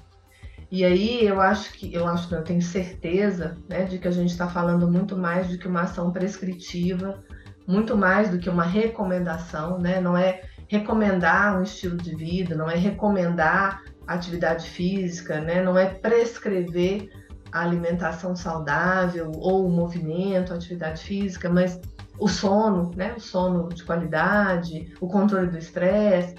[0.71, 4.31] E aí eu acho que, eu acho, eu tenho certeza né, de que a gente
[4.31, 7.23] está falando muito mais do que uma ação prescritiva,
[7.69, 10.01] muito mais do que uma recomendação, né?
[10.01, 15.61] não é recomendar um estilo de vida, não é recomendar atividade física, né?
[15.61, 17.09] não é prescrever
[17.51, 21.79] a alimentação saudável ou o movimento, a atividade física, mas
[22.19, 23.13] o sono, né?
[23.15, 26.35] O sono de qualidade, o controle do estresse,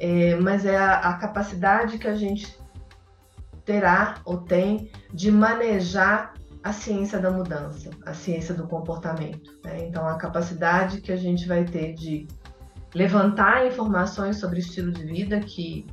[0.00, 2.58] é, mas é a, a, capacidade que a gente
[3.64, 9.58] terá ou tem de manejar a ciência da mudança, a ciência do comportamento.
[9.64, 9.86] Né?
[9.86, 12.26] Então, a capacidade que a gente vai ter de
[12.94, 15.86] levantar informações sobre estilo de vida que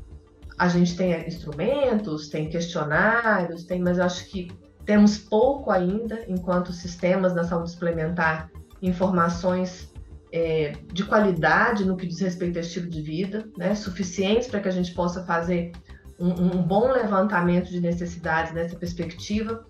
[0.57, 4.51] a gente tem instrumentos, tem questionários, tem, mas eu acho que
[4.85, 8.49] temos pouco ainda, enquanto sistemas da saúde suplementar,
[8.81, 9.91] informações
[10.31, 14.67] é, de qualidade no que diz respeito ao estilo de vida, né, suficientes para que
[14.67, 15.71] a gente possa fazer
[16.19, 19.65] um, um bom levantamento de necessidades nessa perspectiva.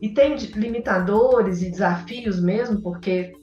[0.00, 3.34] E tem limitadores e desafios mesmo, porque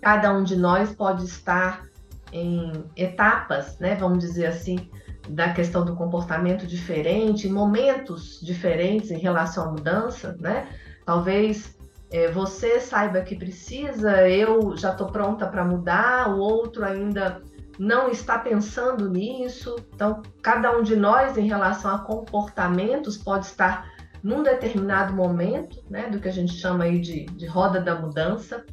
[0.00, 1.86] cada um de nós pode estar
[2.32, 4.90] em etapas, né, vamos dizer assim,
[5.28, 10.68] da questão do comportamento diferente, momentos diferentes em relação à mudança, né?
[11.04, 11.76] Talvez
[12.10, 17.42] é, você saiba que precisa, eu já estou pronta para mudar, o outro ainda
[17.78, 19.76] não está pensando nisso.
[19.94, 23.90] Então, cada um de nós, em relação a comportamentos, pode estar
[24.22, 28.64] num determinado momento, né, do que a gente chama aí de, de roda da mudança,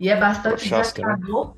[0.00, 0.78] e é bastante né?
[0.78, 1.48] desafiador.
[1.48, 1.54] Né?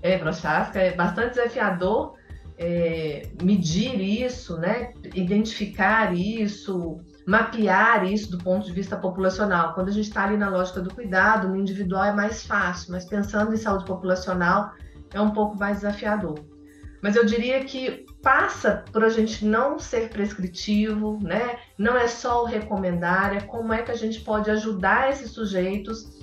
[0.00, 2.17] É, Brochasca, é bastante desafiador
[2.58, 4.92] é, medir isso, né?
[5.14, 9.74] identificar isso, mapear isso do ponto de vista populacional.
[9.74, 13.04] Quando a gente está ali na lógica do cuidado, no individual é mais fácil, mas
[13.04, 14.72] pensando em saúde populacional
[15.14, 16.38] é um pouco mais desafiador.
[17.00, 21.58] Mas eu diria que passa por a gente não ser prescritivo, né?
[21.78, 26.17] Não é só o recomendar, é como é que a gente pode ajudar esses sujeitos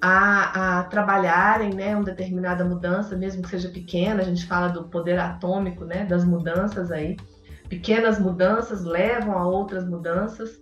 [0.00, 4.22] a, a trabalharem, né, uma determinada mudança, mesmo que seja pequena.
[4.22, 7.16] A gente fala do poder atômico, né, das mudanças aí.
[7.68, 10.58] Pequenas mudanças levam a outras mudanças.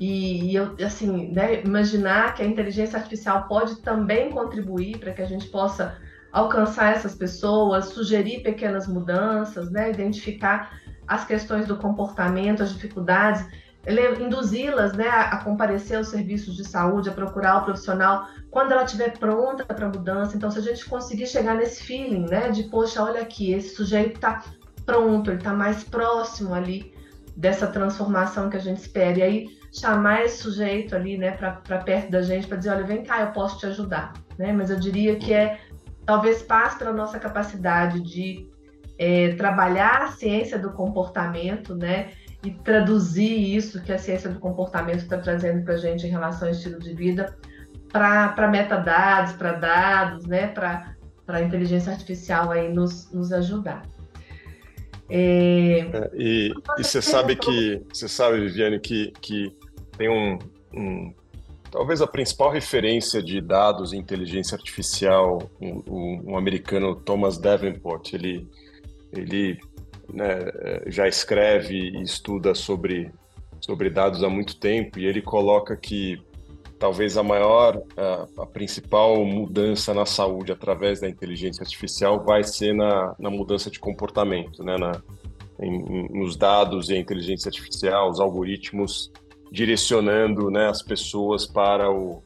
[0.00, 5.22] E, e eu, assim, né, imaginar que a inteligência artificial pode também contribuir para que
[5.22, 5.96] a gente possa
[6.32, 9.90] alcançar essas pessoas, sugerir pequenas mudanças, né?
[9.90, 13.46] identificar as questões do comportamento, as dificuldades,
[13.86, 19.18] induzi-las né, a comparecer aos serviços de saúde, a procurar o profissional quando ela estiver
[19.18, 20.36] pronta para a mudança.
[20.36, 24.16] Então, se a gente conseguir chegar nesse feeling, né, de poxa, olha aqui, esse sujeito
[24.16, 24.44] está
[24.86, 26.94] pronto, ele está mais próximo ali
[27.36, 29.18] dessa transformação que a gente espera.
[29.18, 33.02] E aí, chamar esse sujeito ali, né, para perto da gente, para dizer, olha, vem
[33.02, 34.12] cá, eu posso te ajudar.
[34.38, 34.52] Né?
[34.52, 35.58] Mas eu diria que é
[36.04, 38.48] talvez passe pela nossa capacidade de
[38.98, 42.10] é, trabalhar a ciência do comportamento, né?
[42.44, 46.48] E traduzir isso que a ciência do comportamento está trazendo para a gente em relação
[46.48, 47.36] ao estilo de vida
[47.92, 50.48] para metadados, para dados, né?
[50.48, 50.94] Para
[51.28, 53.82] a inteligência artificial aí nos, nos ajudar.
[55.08, 55.80] É...
[55.80, 59.54] É, e, e você sabe que você sabe, Viviane, que, que
[59.96, 60.38] tem um,
[60.74, 61.14] um
[61.72, 68.46] Talvez a principal referência de dados em inteligência artificial, um, um americano Thomas Davenport, ele,
[69.10, 69.58] ele
[70.12, 70.38] né,
[70.86, 73.10] já escreve e estuda sobre,
[73.60, 76.20] sobre dados há muito tempo e ele coloca que
[76.78, 82.74] talvez a maior, a, a, principal mudança na saúde através da inteligência artificial vai ser
[82.74, 84.76] na, na mudança de comportamento, né?
[84.76, 85.00] Na,
[85.60, 89.12] em, nos dados e a inteligência artificial, os algoritmos
[89.52, 92.22] direcionando né, as pessoas para o,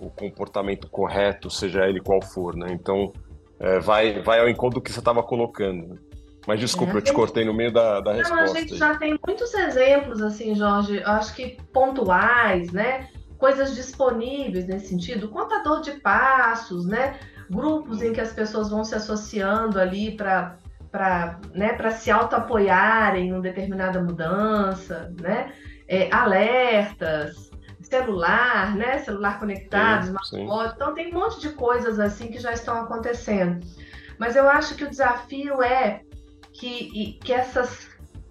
[0.00, 2.66] o comportamento correto, seja ele qual for, né?
[2.72, 3.12] Então,
[3.60, 6.00] é, vai, vai ao encontro do que você estava colocando.
[6.50, 8.36] Mas desculpa, é, eu te cortei no meio da, da resposta.
[8.36, 13.08] Não, a gente já tem muitos exemplos, assim, Jorge, acho que pontuais, né?
[13.38, 17.18] Coisas disponíveis nesse sentido, contador de passos, né?
[17.48, 20.56] Grupos em que as pessoas vão se associando ali para
[20.90, 25.52] para né, se auto-apoiarem em uma determinada mudança, né?
[25.90, 28.98] é, alertas, celular, né?
[28.98, 30.72] Celular conectado, smartphone.
[30.74, 33.66] Então tem um monte de coisas assim que já estão acontecendo.
[34.16, 36.02] Mas eu acho que o desafio é
[36.60, 37.88] que, que essas,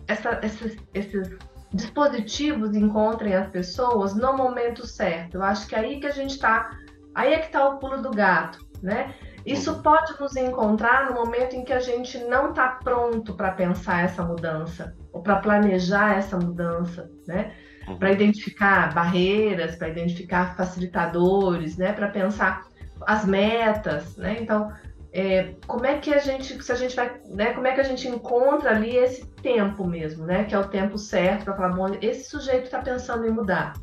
[0.08, 1.36] essa, esses, esses
[1.74, 5.36] dispositivos encontrem as pessoas no momento certo.
[5.36, 6.70] Eu acho que é aí que a gente está,
[7.16, 9.16] aí é que está o pulo do gato, né?
[9.44, 9.82] Isso uhum.
[9.82, 14.22] pode nos encontrar no momento em que a gente não está pronto para pensar essa
[14.22, 17.56] mudança ou para planejar essa mudança, né?
[17.88, 17.98] Uhum.
[17.98, 21.94] Para identificar barreiras, para identificar facilitadores, né?
[21.94, 22.68] Para pensar
[23.08, 24.38] as metas, né?
[24.40, 24.72] Então,
[25.12, 27.53] é, como é que a gente, se a gente vai, né?
[27.53, 30.43] Como é que a gente encontra ali esse tempo mesmo, né?
[30.43, 33.74] Que é o tempo certo para falar, bom, esse sujeito está pensando em mudar.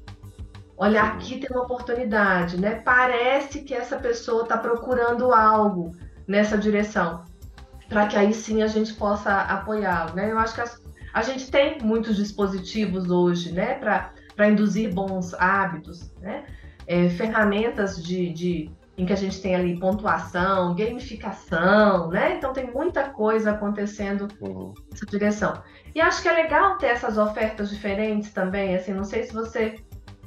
[0.76, 2.82] Olha, aqui tem uma oportunidade, né?
[2.84, 5.92] Parece que essa pessoa está procurando algo
[6.28, 7.24] nessa direção,
[7.88, 10.30] para que aí sim a gente possa apoiá-lo, né?
[10.30, 10.80] Eu acho que as,
[11.12, 16.44] a gente tem muitos dispositivos hoje, né, para induzir bons hábitos, né?
[16.86, 22.36] É, ferramentas de, de, em que a gente tem ali pontuação, gamificação, né?
[22.36, 24.72] Então tem muita coisa acontecendo uhum.
[24.90, 25.62] nessa direção.
[25.94, 29.76] E acho que é legal ter essas ofertas diferentes também, assim, não sei se você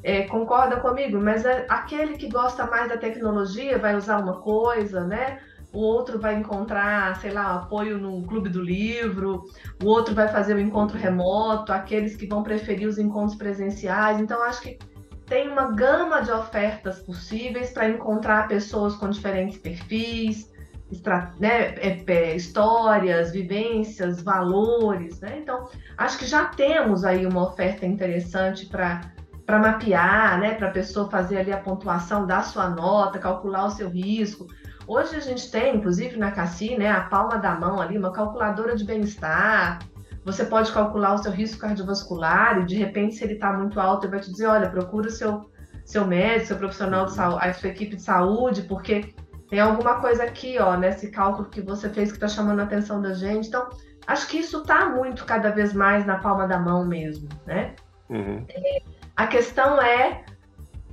[0.03, 5.03] é, concorda comigo, mas é, aquele que gosta mais da tecnologia vai usar uma coisa,
[5.03, 5.39] né?
[5.71, 9.45] o outro vai encontrar, sei lá, apoio no clube do livro,
[9.83, 14.19] o outro vai fazer o encontro remoto, aqueles que vão preferir os encontros presenciais.
[14.19, 14.79] Então, acho que
[15.29, 20.51] tem uma gama de ofertas possíveis para encontrar pessoas com diferentes perfis,
[21.39, 25.19] né, é, é, histórias, vivências, valores.
[25.21, 25.37] Né?
[25.41, 29.01] Então, acho que já temos aí uma oferta interessante para
[29.45, 33.71] para mapear, né, para a pessoa fazer ali a pontuação da sua nota, calcular o
[33.71, 34.45] seu risco,
[34.89, 38.75] Hoje a gente tem, inclusive na Cassi, né, a palma da mão ali, uma calculadora
[38.75, 39.77] de bem-estar.
[40.25, 44.05] Você pode calcular o seu risco cardiovascular e de repente, se ele está muito alto,
[44.05, 45.49] ele vai te dizer, olha, procura o seu,
[45.85, 49.13] seu médico, seu profissional de saúde, a sua equipe de saúde, porque
[49.49, 53.01] tem alguma coisa aqui, ó, nesse cálculo que você fez que está chamando a atenção
[53.01, 53.47] da gente.
[53.47, 53.67] Então,
[54.05, 57.73] acho que isso está muito cada vez mais na palma da mão mesmo, né?
[58.09, 58.45] Uhum.
[59.15, 60.23] A questão é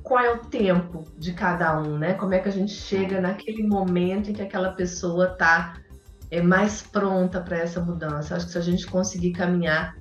[0.03, 2.14] qual é o tempo de cada um, né?
[2.14, 5.74] Como é que a gente chega naquele momento em que aquela pessoa está
[6.31, 8.37] é, mais pronta para essa mudança.
[8.37, 9.97] Acho que se a gente conseguir caminhar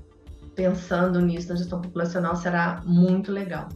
[0.55, 3.67] pensando nisso na gestão populacional será muito legal.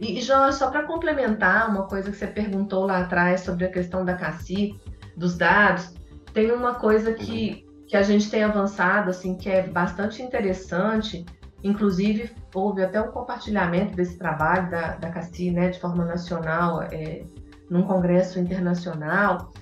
[0.00, 4.04] E, Jorge, só para complementar uma coisa que você perguntou lá atrás sobre a questão
[4.04, 4.78] da CACI,
[5.16, 5.94] dos dados,
[6.32, 11.24] tem uma coisa que, que a gente tem avançado, assim, que é bastante interessante,
[11.62, 17.22] inclusive houve até um compartilhamento desse trabalho da, da CACI, né, de forma nacional, é,
[17.70, 19.52] num congresso internacional,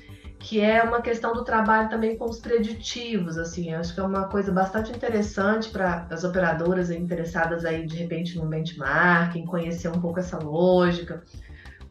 [0.43, 4.25] que é uma questão do trabalho também com os preditivos, assim, acho que é uma
[4.25, 10.19] coisa bastante interessante para as operadoras interessadas aí de repente no benchmarking, conhecer um pouco
[10.19, 11.23] essa lógica,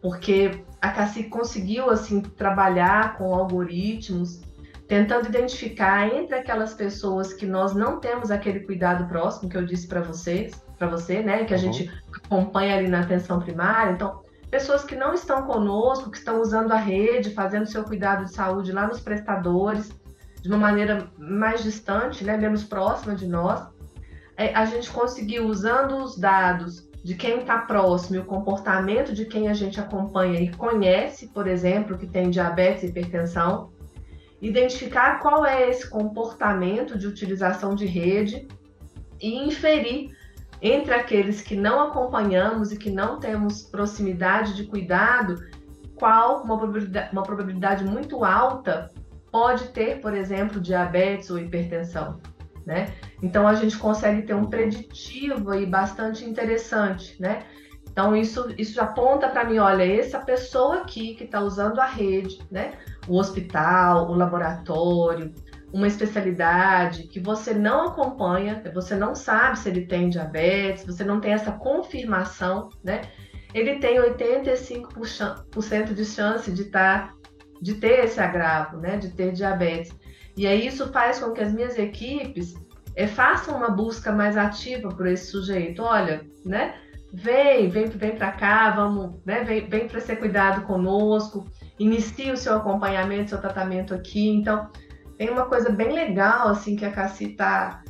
[0.02, 4.42] porque a CACI conseguiu assim trabalhar com algoritmos
[4.86, 9.88] tentando identificar entre aquelas pessoas que nós não temos aquele cuidado próximo que eu disse
[9.88, 11.64] para vocês, para você, né, que a uhum.
[11.72, 14.22] gente acompanha ali na atenção primária, então
[14.52, 18.74] pessoas que não estão conosco, que estão usando a rede, fazendo seu cuidado de saúde
[18.74, 19.90] lá nos prestadores,
[20.42, 23.66] de uma maneira mais distante, né, menos próxima de nós.
[24.36, 29.26] É, a gente conseguiu, usando os dados de quem está próximo e o comportamento de
[29.26, 33.72] quem a gente acompanha e conhece, por exemplo, que tem diabetes e hipertensão,
[34.42, 38.48] identificar qual é esse comportamento de utilização de rede
[39.20, 40.12] e inferir
[40.62, 45.36] entre aqueles que não acompanhamos e que não temos proximidade de cuidado,
[45.96, 48.92] qual uma probabilidade, uma probabilidade muito alta
[49.32, 52.20] pode ter, por exemplo, diabetes ou hipertensão.
[52.66, 52.94] Né?
[53.24, 57.44] Então a gente consegue ter um preditivo aí bastante interessante, né?
[57.92, 62.40] Então isso, isso aponta para mim, olha, essa pessoa aqui que está usando a rede,
[62.52, 62.74] né?
[63.08, 65.34] O hospital, o laboratório,
[65.74, 71.20] uma especialidade que você não acompanha, você não sabe se ele tem diabetes, você não
[71.20, 73.02] tem essa confirmação, né?
[73.54, 77.14] Ele tem 85% de chance de estar, tá,
[77.62, 78.98] de ter esse agravo, né?
[78.98, 79.94] De ter diabetes.
[80.36, 82.54] E aí isso faz com que as minhas equipes
[82.96, 85.82] é, façam uma busca mais ativa por esse sujeito.
[85.84, 86.76] Olha, né?
[87.14, 89.44] Vem, vem, vem para cá, vamos, né?
[89.44, 91.46] Vem, vem para ser cuidado conosco,
[91.78, 94.30] inicie o seu acompanhamento, seu tratamento aqui.
[94.30, 94.70] Então,
[95.22, 97.84] tem uma coisa bem legal assim que a Cassi está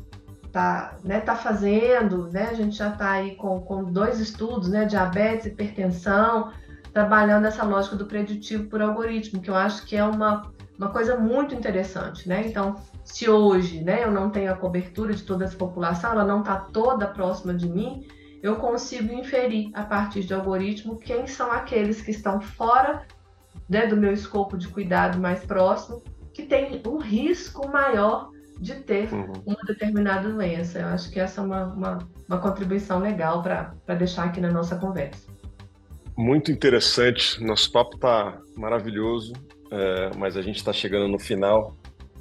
[0.51, 2.49] tá, né, tá fazendo, né?
[2.49, 4.83] A gente já está aí com, com dois estudos, né?
[4.83, 6.51] Diabetes, hipertensão,
[6.91, 11.15] trabalhando essa lógica do preditivo por algoritmo, que eu acho que é uma, uma coisa
[11.15, 12.45] muito interessante, né?
[12.45, 12.75] Então,
[13.05, 16.57] se hoje, né, eu não tenho a cobertura de toda essa população, ela não está
[16.57, 18.05] toda próxima de mim,
[18.43, 23.03] eu consigo inferir a partir de algoritmo quem são aqueles que estão fora
[23.69, 26.03] né, do meu escopo de cuidado mais próximo
[26.33, 28.29] que tem um risco maior
[28.59, 29.33] de ter uhum.
[29.45, 30.79] uma determinada doença.
[30.79, 34.75] Eu acho que essa é uma, uma, uma contribuição legal para deixar aqui na nossa
[34.75, 35.29] conversa.
[36.15, 37.43] Muito interessante.
[37.43, 39.33] Nosso papo está maravilhoso,
[39.71, 41.75] é, mas a gente está chegando no final.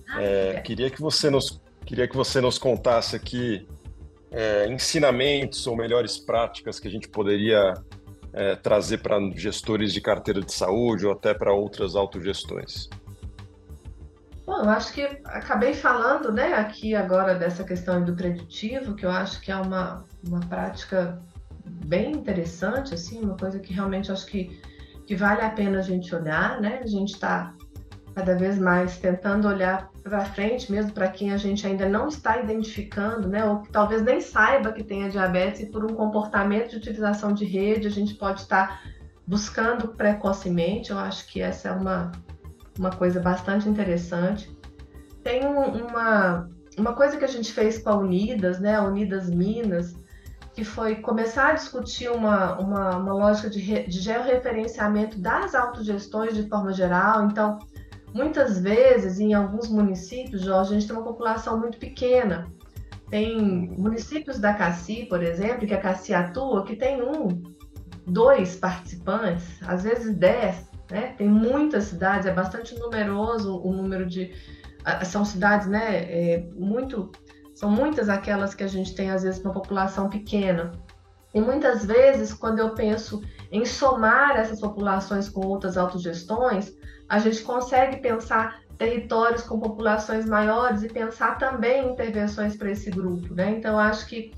[0.08, 0.60] Ah, é.
[0.60, 3.66] Queria que você nos queria que você nos contasse aqui
[4.30, 7.74] é, ensinamentos ou melhores práticas que a gente poderia
[8.32, 12.88] é, trazer para gestores de carteira de saúde ou até para outras autogestões.
[14.50, 19.10] Bom, eu acho que acabei falando, né, aqui agora dessa questão do preditivo, que eu
[19.12, 21.22] acho que é uma, uma prática
[21.86, 24.60] bem interessante, assim, uma coisa que realmente acho que,
[25.06, 26.80] que vale a pena a gente olhar, né?
[26.82, 27.54] A gente está
[28.12, 32.38] cada vez mais tentando olhar para frente, mesmo para quem a gente ainda não está
[32.38, 33.44] identificando, né?
[33.44, 37.44] Ou que talvez nem saiba que tenha diabetes e por um comportamento de utilização de
[37.44, 38.82] rede a gente pode estar
[39.24, 40.90] buscando precocemente.
[40.90, 42.10] Eu acho que essa é uma
[42.80, 44.50] uma coisa bastante interessante.
[45.22, 49.94] Tem uma, uma coisa que a gente fez com a Unidas, né, a Unidas Minas,
[50.54, 56.34] que foi começar a discutir uma, uma, uma lógica de, re, de georreferenciamento das autogestões
[56.34, 57.26] de forma geral.
[57.26, 57.58] Então,
[58.14, 62.46] muitas vezes, em alguns municípios, Jorge, a gente tem uma população muito pequena.
[63.10, 67.42] Tem municípios da CACI, por exemplo, que a CACI atua, que tem um,
[68.06, 71.14] dois participantes, às vezes dez, né?
[71.16, 74.32] Tem muitas cidades, é bastante numeroso o número de.
[75.04, 76.04] São cidades, né?
[76.04, 77.10] É, muito,
[77.54, 80.72] são muitas aquelas que a gente tem, às vezes, uma população pequena.
[81.32, 83.22] E muitas vezes, quando eu penso
[83.52, 86.72] em somar essas populações com outras autogestões,
[87.08, 92.90] a gente consegue pensar territórios com populações maiores e pensar também em intervenções para esse
[92.90, 93.50] grupo, né?
[93.50, 94.32] Então, acho que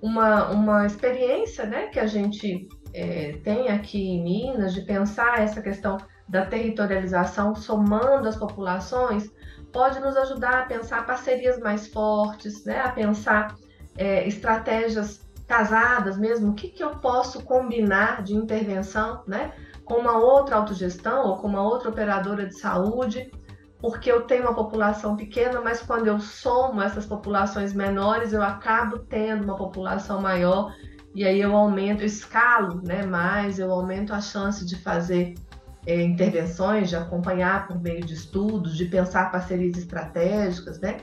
[0.00, 5.62] uma, uma experiência né, que a gente é, tem aqui em Minas de pensar essa
[5.62, 9.30] questão da territorialização somando as populações
[9.72, 12.80] pode nos ajudar a pensar parcerias mais fortes, né?
[12.80, 13.56] a pensar
[13.96, 19.52] é, estratégias casadas mesmo, o que, que eu posso combinar de intervenção né?
[19.84, 23.30] com uma outra autogestão ou com uma outra operadora de saúde
[23.80, 28.98] porque eu tenho uma população pequena, mas quando eu somo essas populações menores, eu acabo
[28.98, 30.74] tendo uma população maior
[31.14, 35.34] e aí eu aumento, eu escalo né, mais, eu aumento a chance de fazer
[35.86, 40.98] é, intervenções, de acompanhar por meio de estudos, de pensar parcerias estratégicas, né?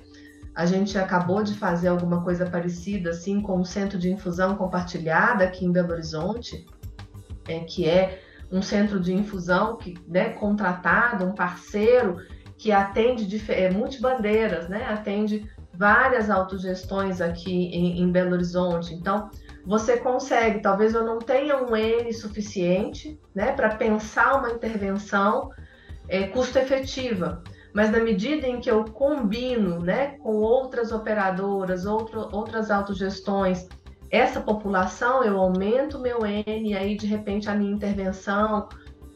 [0.56, 5.44] A gente acabou de fazer alguma coisa parecida assim com o Centro de Infusão Compartilhada
[5.44, 6.66] aqui em Belo Horizonte,
[7.48, 12.18] é, que é um centro de infusão que, né, contratado, um parceiro
[12.58, 18.94] que atende é, multibandeiras, né, atende várias autogestões aqui em, em Belo Horizonte.
[18.94, 19.30] Então,
[19.68, 25.52] você consegue, talvez eu não tenha um N suficiente né, para pensar uma intervenção
[26.08, 27.44] é, custo efetiva,
[27.74, 33.68] mas na medida em que eu combino né, com outras operadoras, outro, outras autogestões,
[34.10, 38.70] essa população, eu aumento meu N e aí de repente a minha intervenção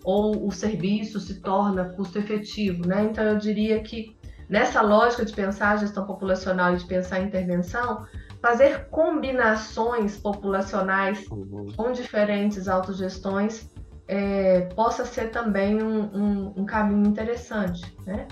[0.04, 2.86] ou o serviço se torna custo efetivo.
[2.86, 3.06] Né?
[3.06, 4.18] Então eu diria que
[4.50, 8.06] nessa lógica de pensar gestão populacional e de pensar intervenção,
[8.42, 11.72] fazer combinações populacionais uhum.
[11.76, 13.70] com diferentes autogestões
[14.08, 17.96] é, possa ser também um, um, um caminho interessante.
[18.06, 18.28] Né?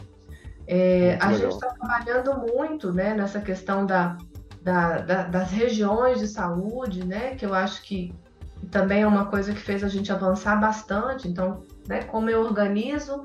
[0.68, 1.34] É, a legal.
[1.34, 4.18] gente está trabalhando muito né, nessa questão da,
[4.62, 8.14] da, da, das regiões de saúde, né, que eu acho que
[8.72, 11.28] também é uma coisa que fez a gente avançar bastante.
[11.28, 13.24] Então, né, como eu organizo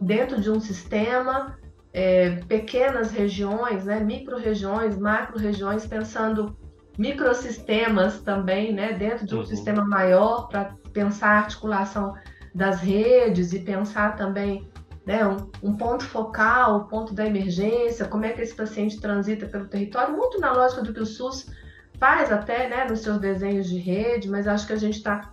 [0.00, 1.58] dentro de um sistema
[1.92, 6.56] é, pequenas regiões, né, micro-regiões, macro-regiões, pensando
[6.98, 9.46] microsistemas também, né, dentro de um uhum.
[9.46, 12.14] sistema maior para pensar a articulação
[12.54, 14.70] das redes e pensar também
[15.06, 19.46] né, um, um, ponto focal, o ponto da emergência, como é que esse paciente transita
[19.46, 21.50] pelo território, muito na lógica do que o SUS
[21.98, 25.32] faz até né, nos seus desenhos de rede, mas acho que a gente está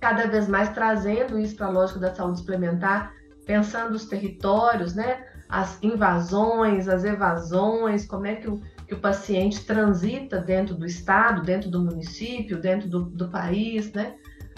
[0.00, 3.12] cada vez mais trazendo isso para a lógica da saúde suplementar,
[3.46, 9.64] pensando os territórios, né, as invasões, as evasões, como é que o, que o paciente
[9.64, 14.16] transita dentro do estado, dentro do município, dentro do, do país, né?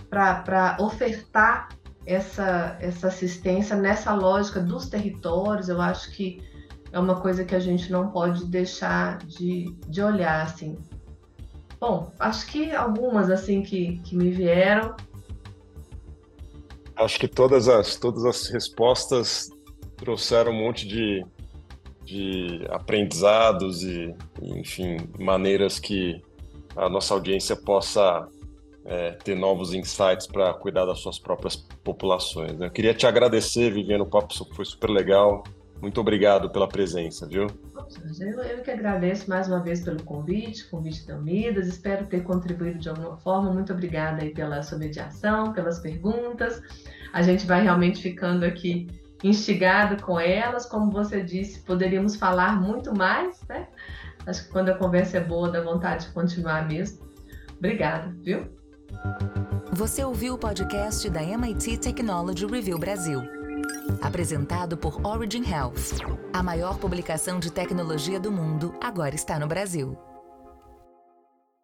[0.09, 1.68] Para ofertar
[2.07, 6.41] essa, essa assistência nessa lógica dos territórios, eu acho que
[6.93, 10.78] é uma coisa que a gente não pode deixar de, de olhar, assim.
[11.78, 14.95] Bom, acho que algumas, assim, que, que me vieram.
[16.95, 19.51] Acho que todas as, todas as respostas
[19.97, 21.24] trouxeram um monte de,
[22.05, 26.22] de aprendizados e, enfim, maneiras que
[26.76, 28.28] a nossa audiência possa
[28.84, 32.53] é, ter novos insights para cuidar das suas próprias populações.
[32.57, 32.66] Né?
[32.66, 35.42] Eu queria te agradecer, Viviane, o papo foi super legal.
[35.80, 37.49] Muito obrigado pela presença, viu?
[38.20, 41.66] Eu, eu que agradeço mais uma vez pelo convite, convite da Unidas.
[41.66, 43.53] Espero ter contribuído de alguma forma.
[43.53, 46.62] Muito obrigada aí pela sua mediação, pelas perguntas.
[47.12, 48.88] A gente vai realmente ficando aqui
[49.29, 50.66] instigado com elas.
[50.66, 53.68] Como você disse, poderíamos falar muito mais, né?
[54.27, 57.07] Acho que quando a conversa é boa, dá vontade de continuar mesmo.
[57.59, 58.49] Obrigada, viu?
[59.72, 63.22] Você ouviu o podcast da MIT Technology Review Brasil.
[64.03, 66.01] Apresentado por Origin Health.
[66.33, 69.97] A maior publicação de tecnologia do mundo agora está no Brasil.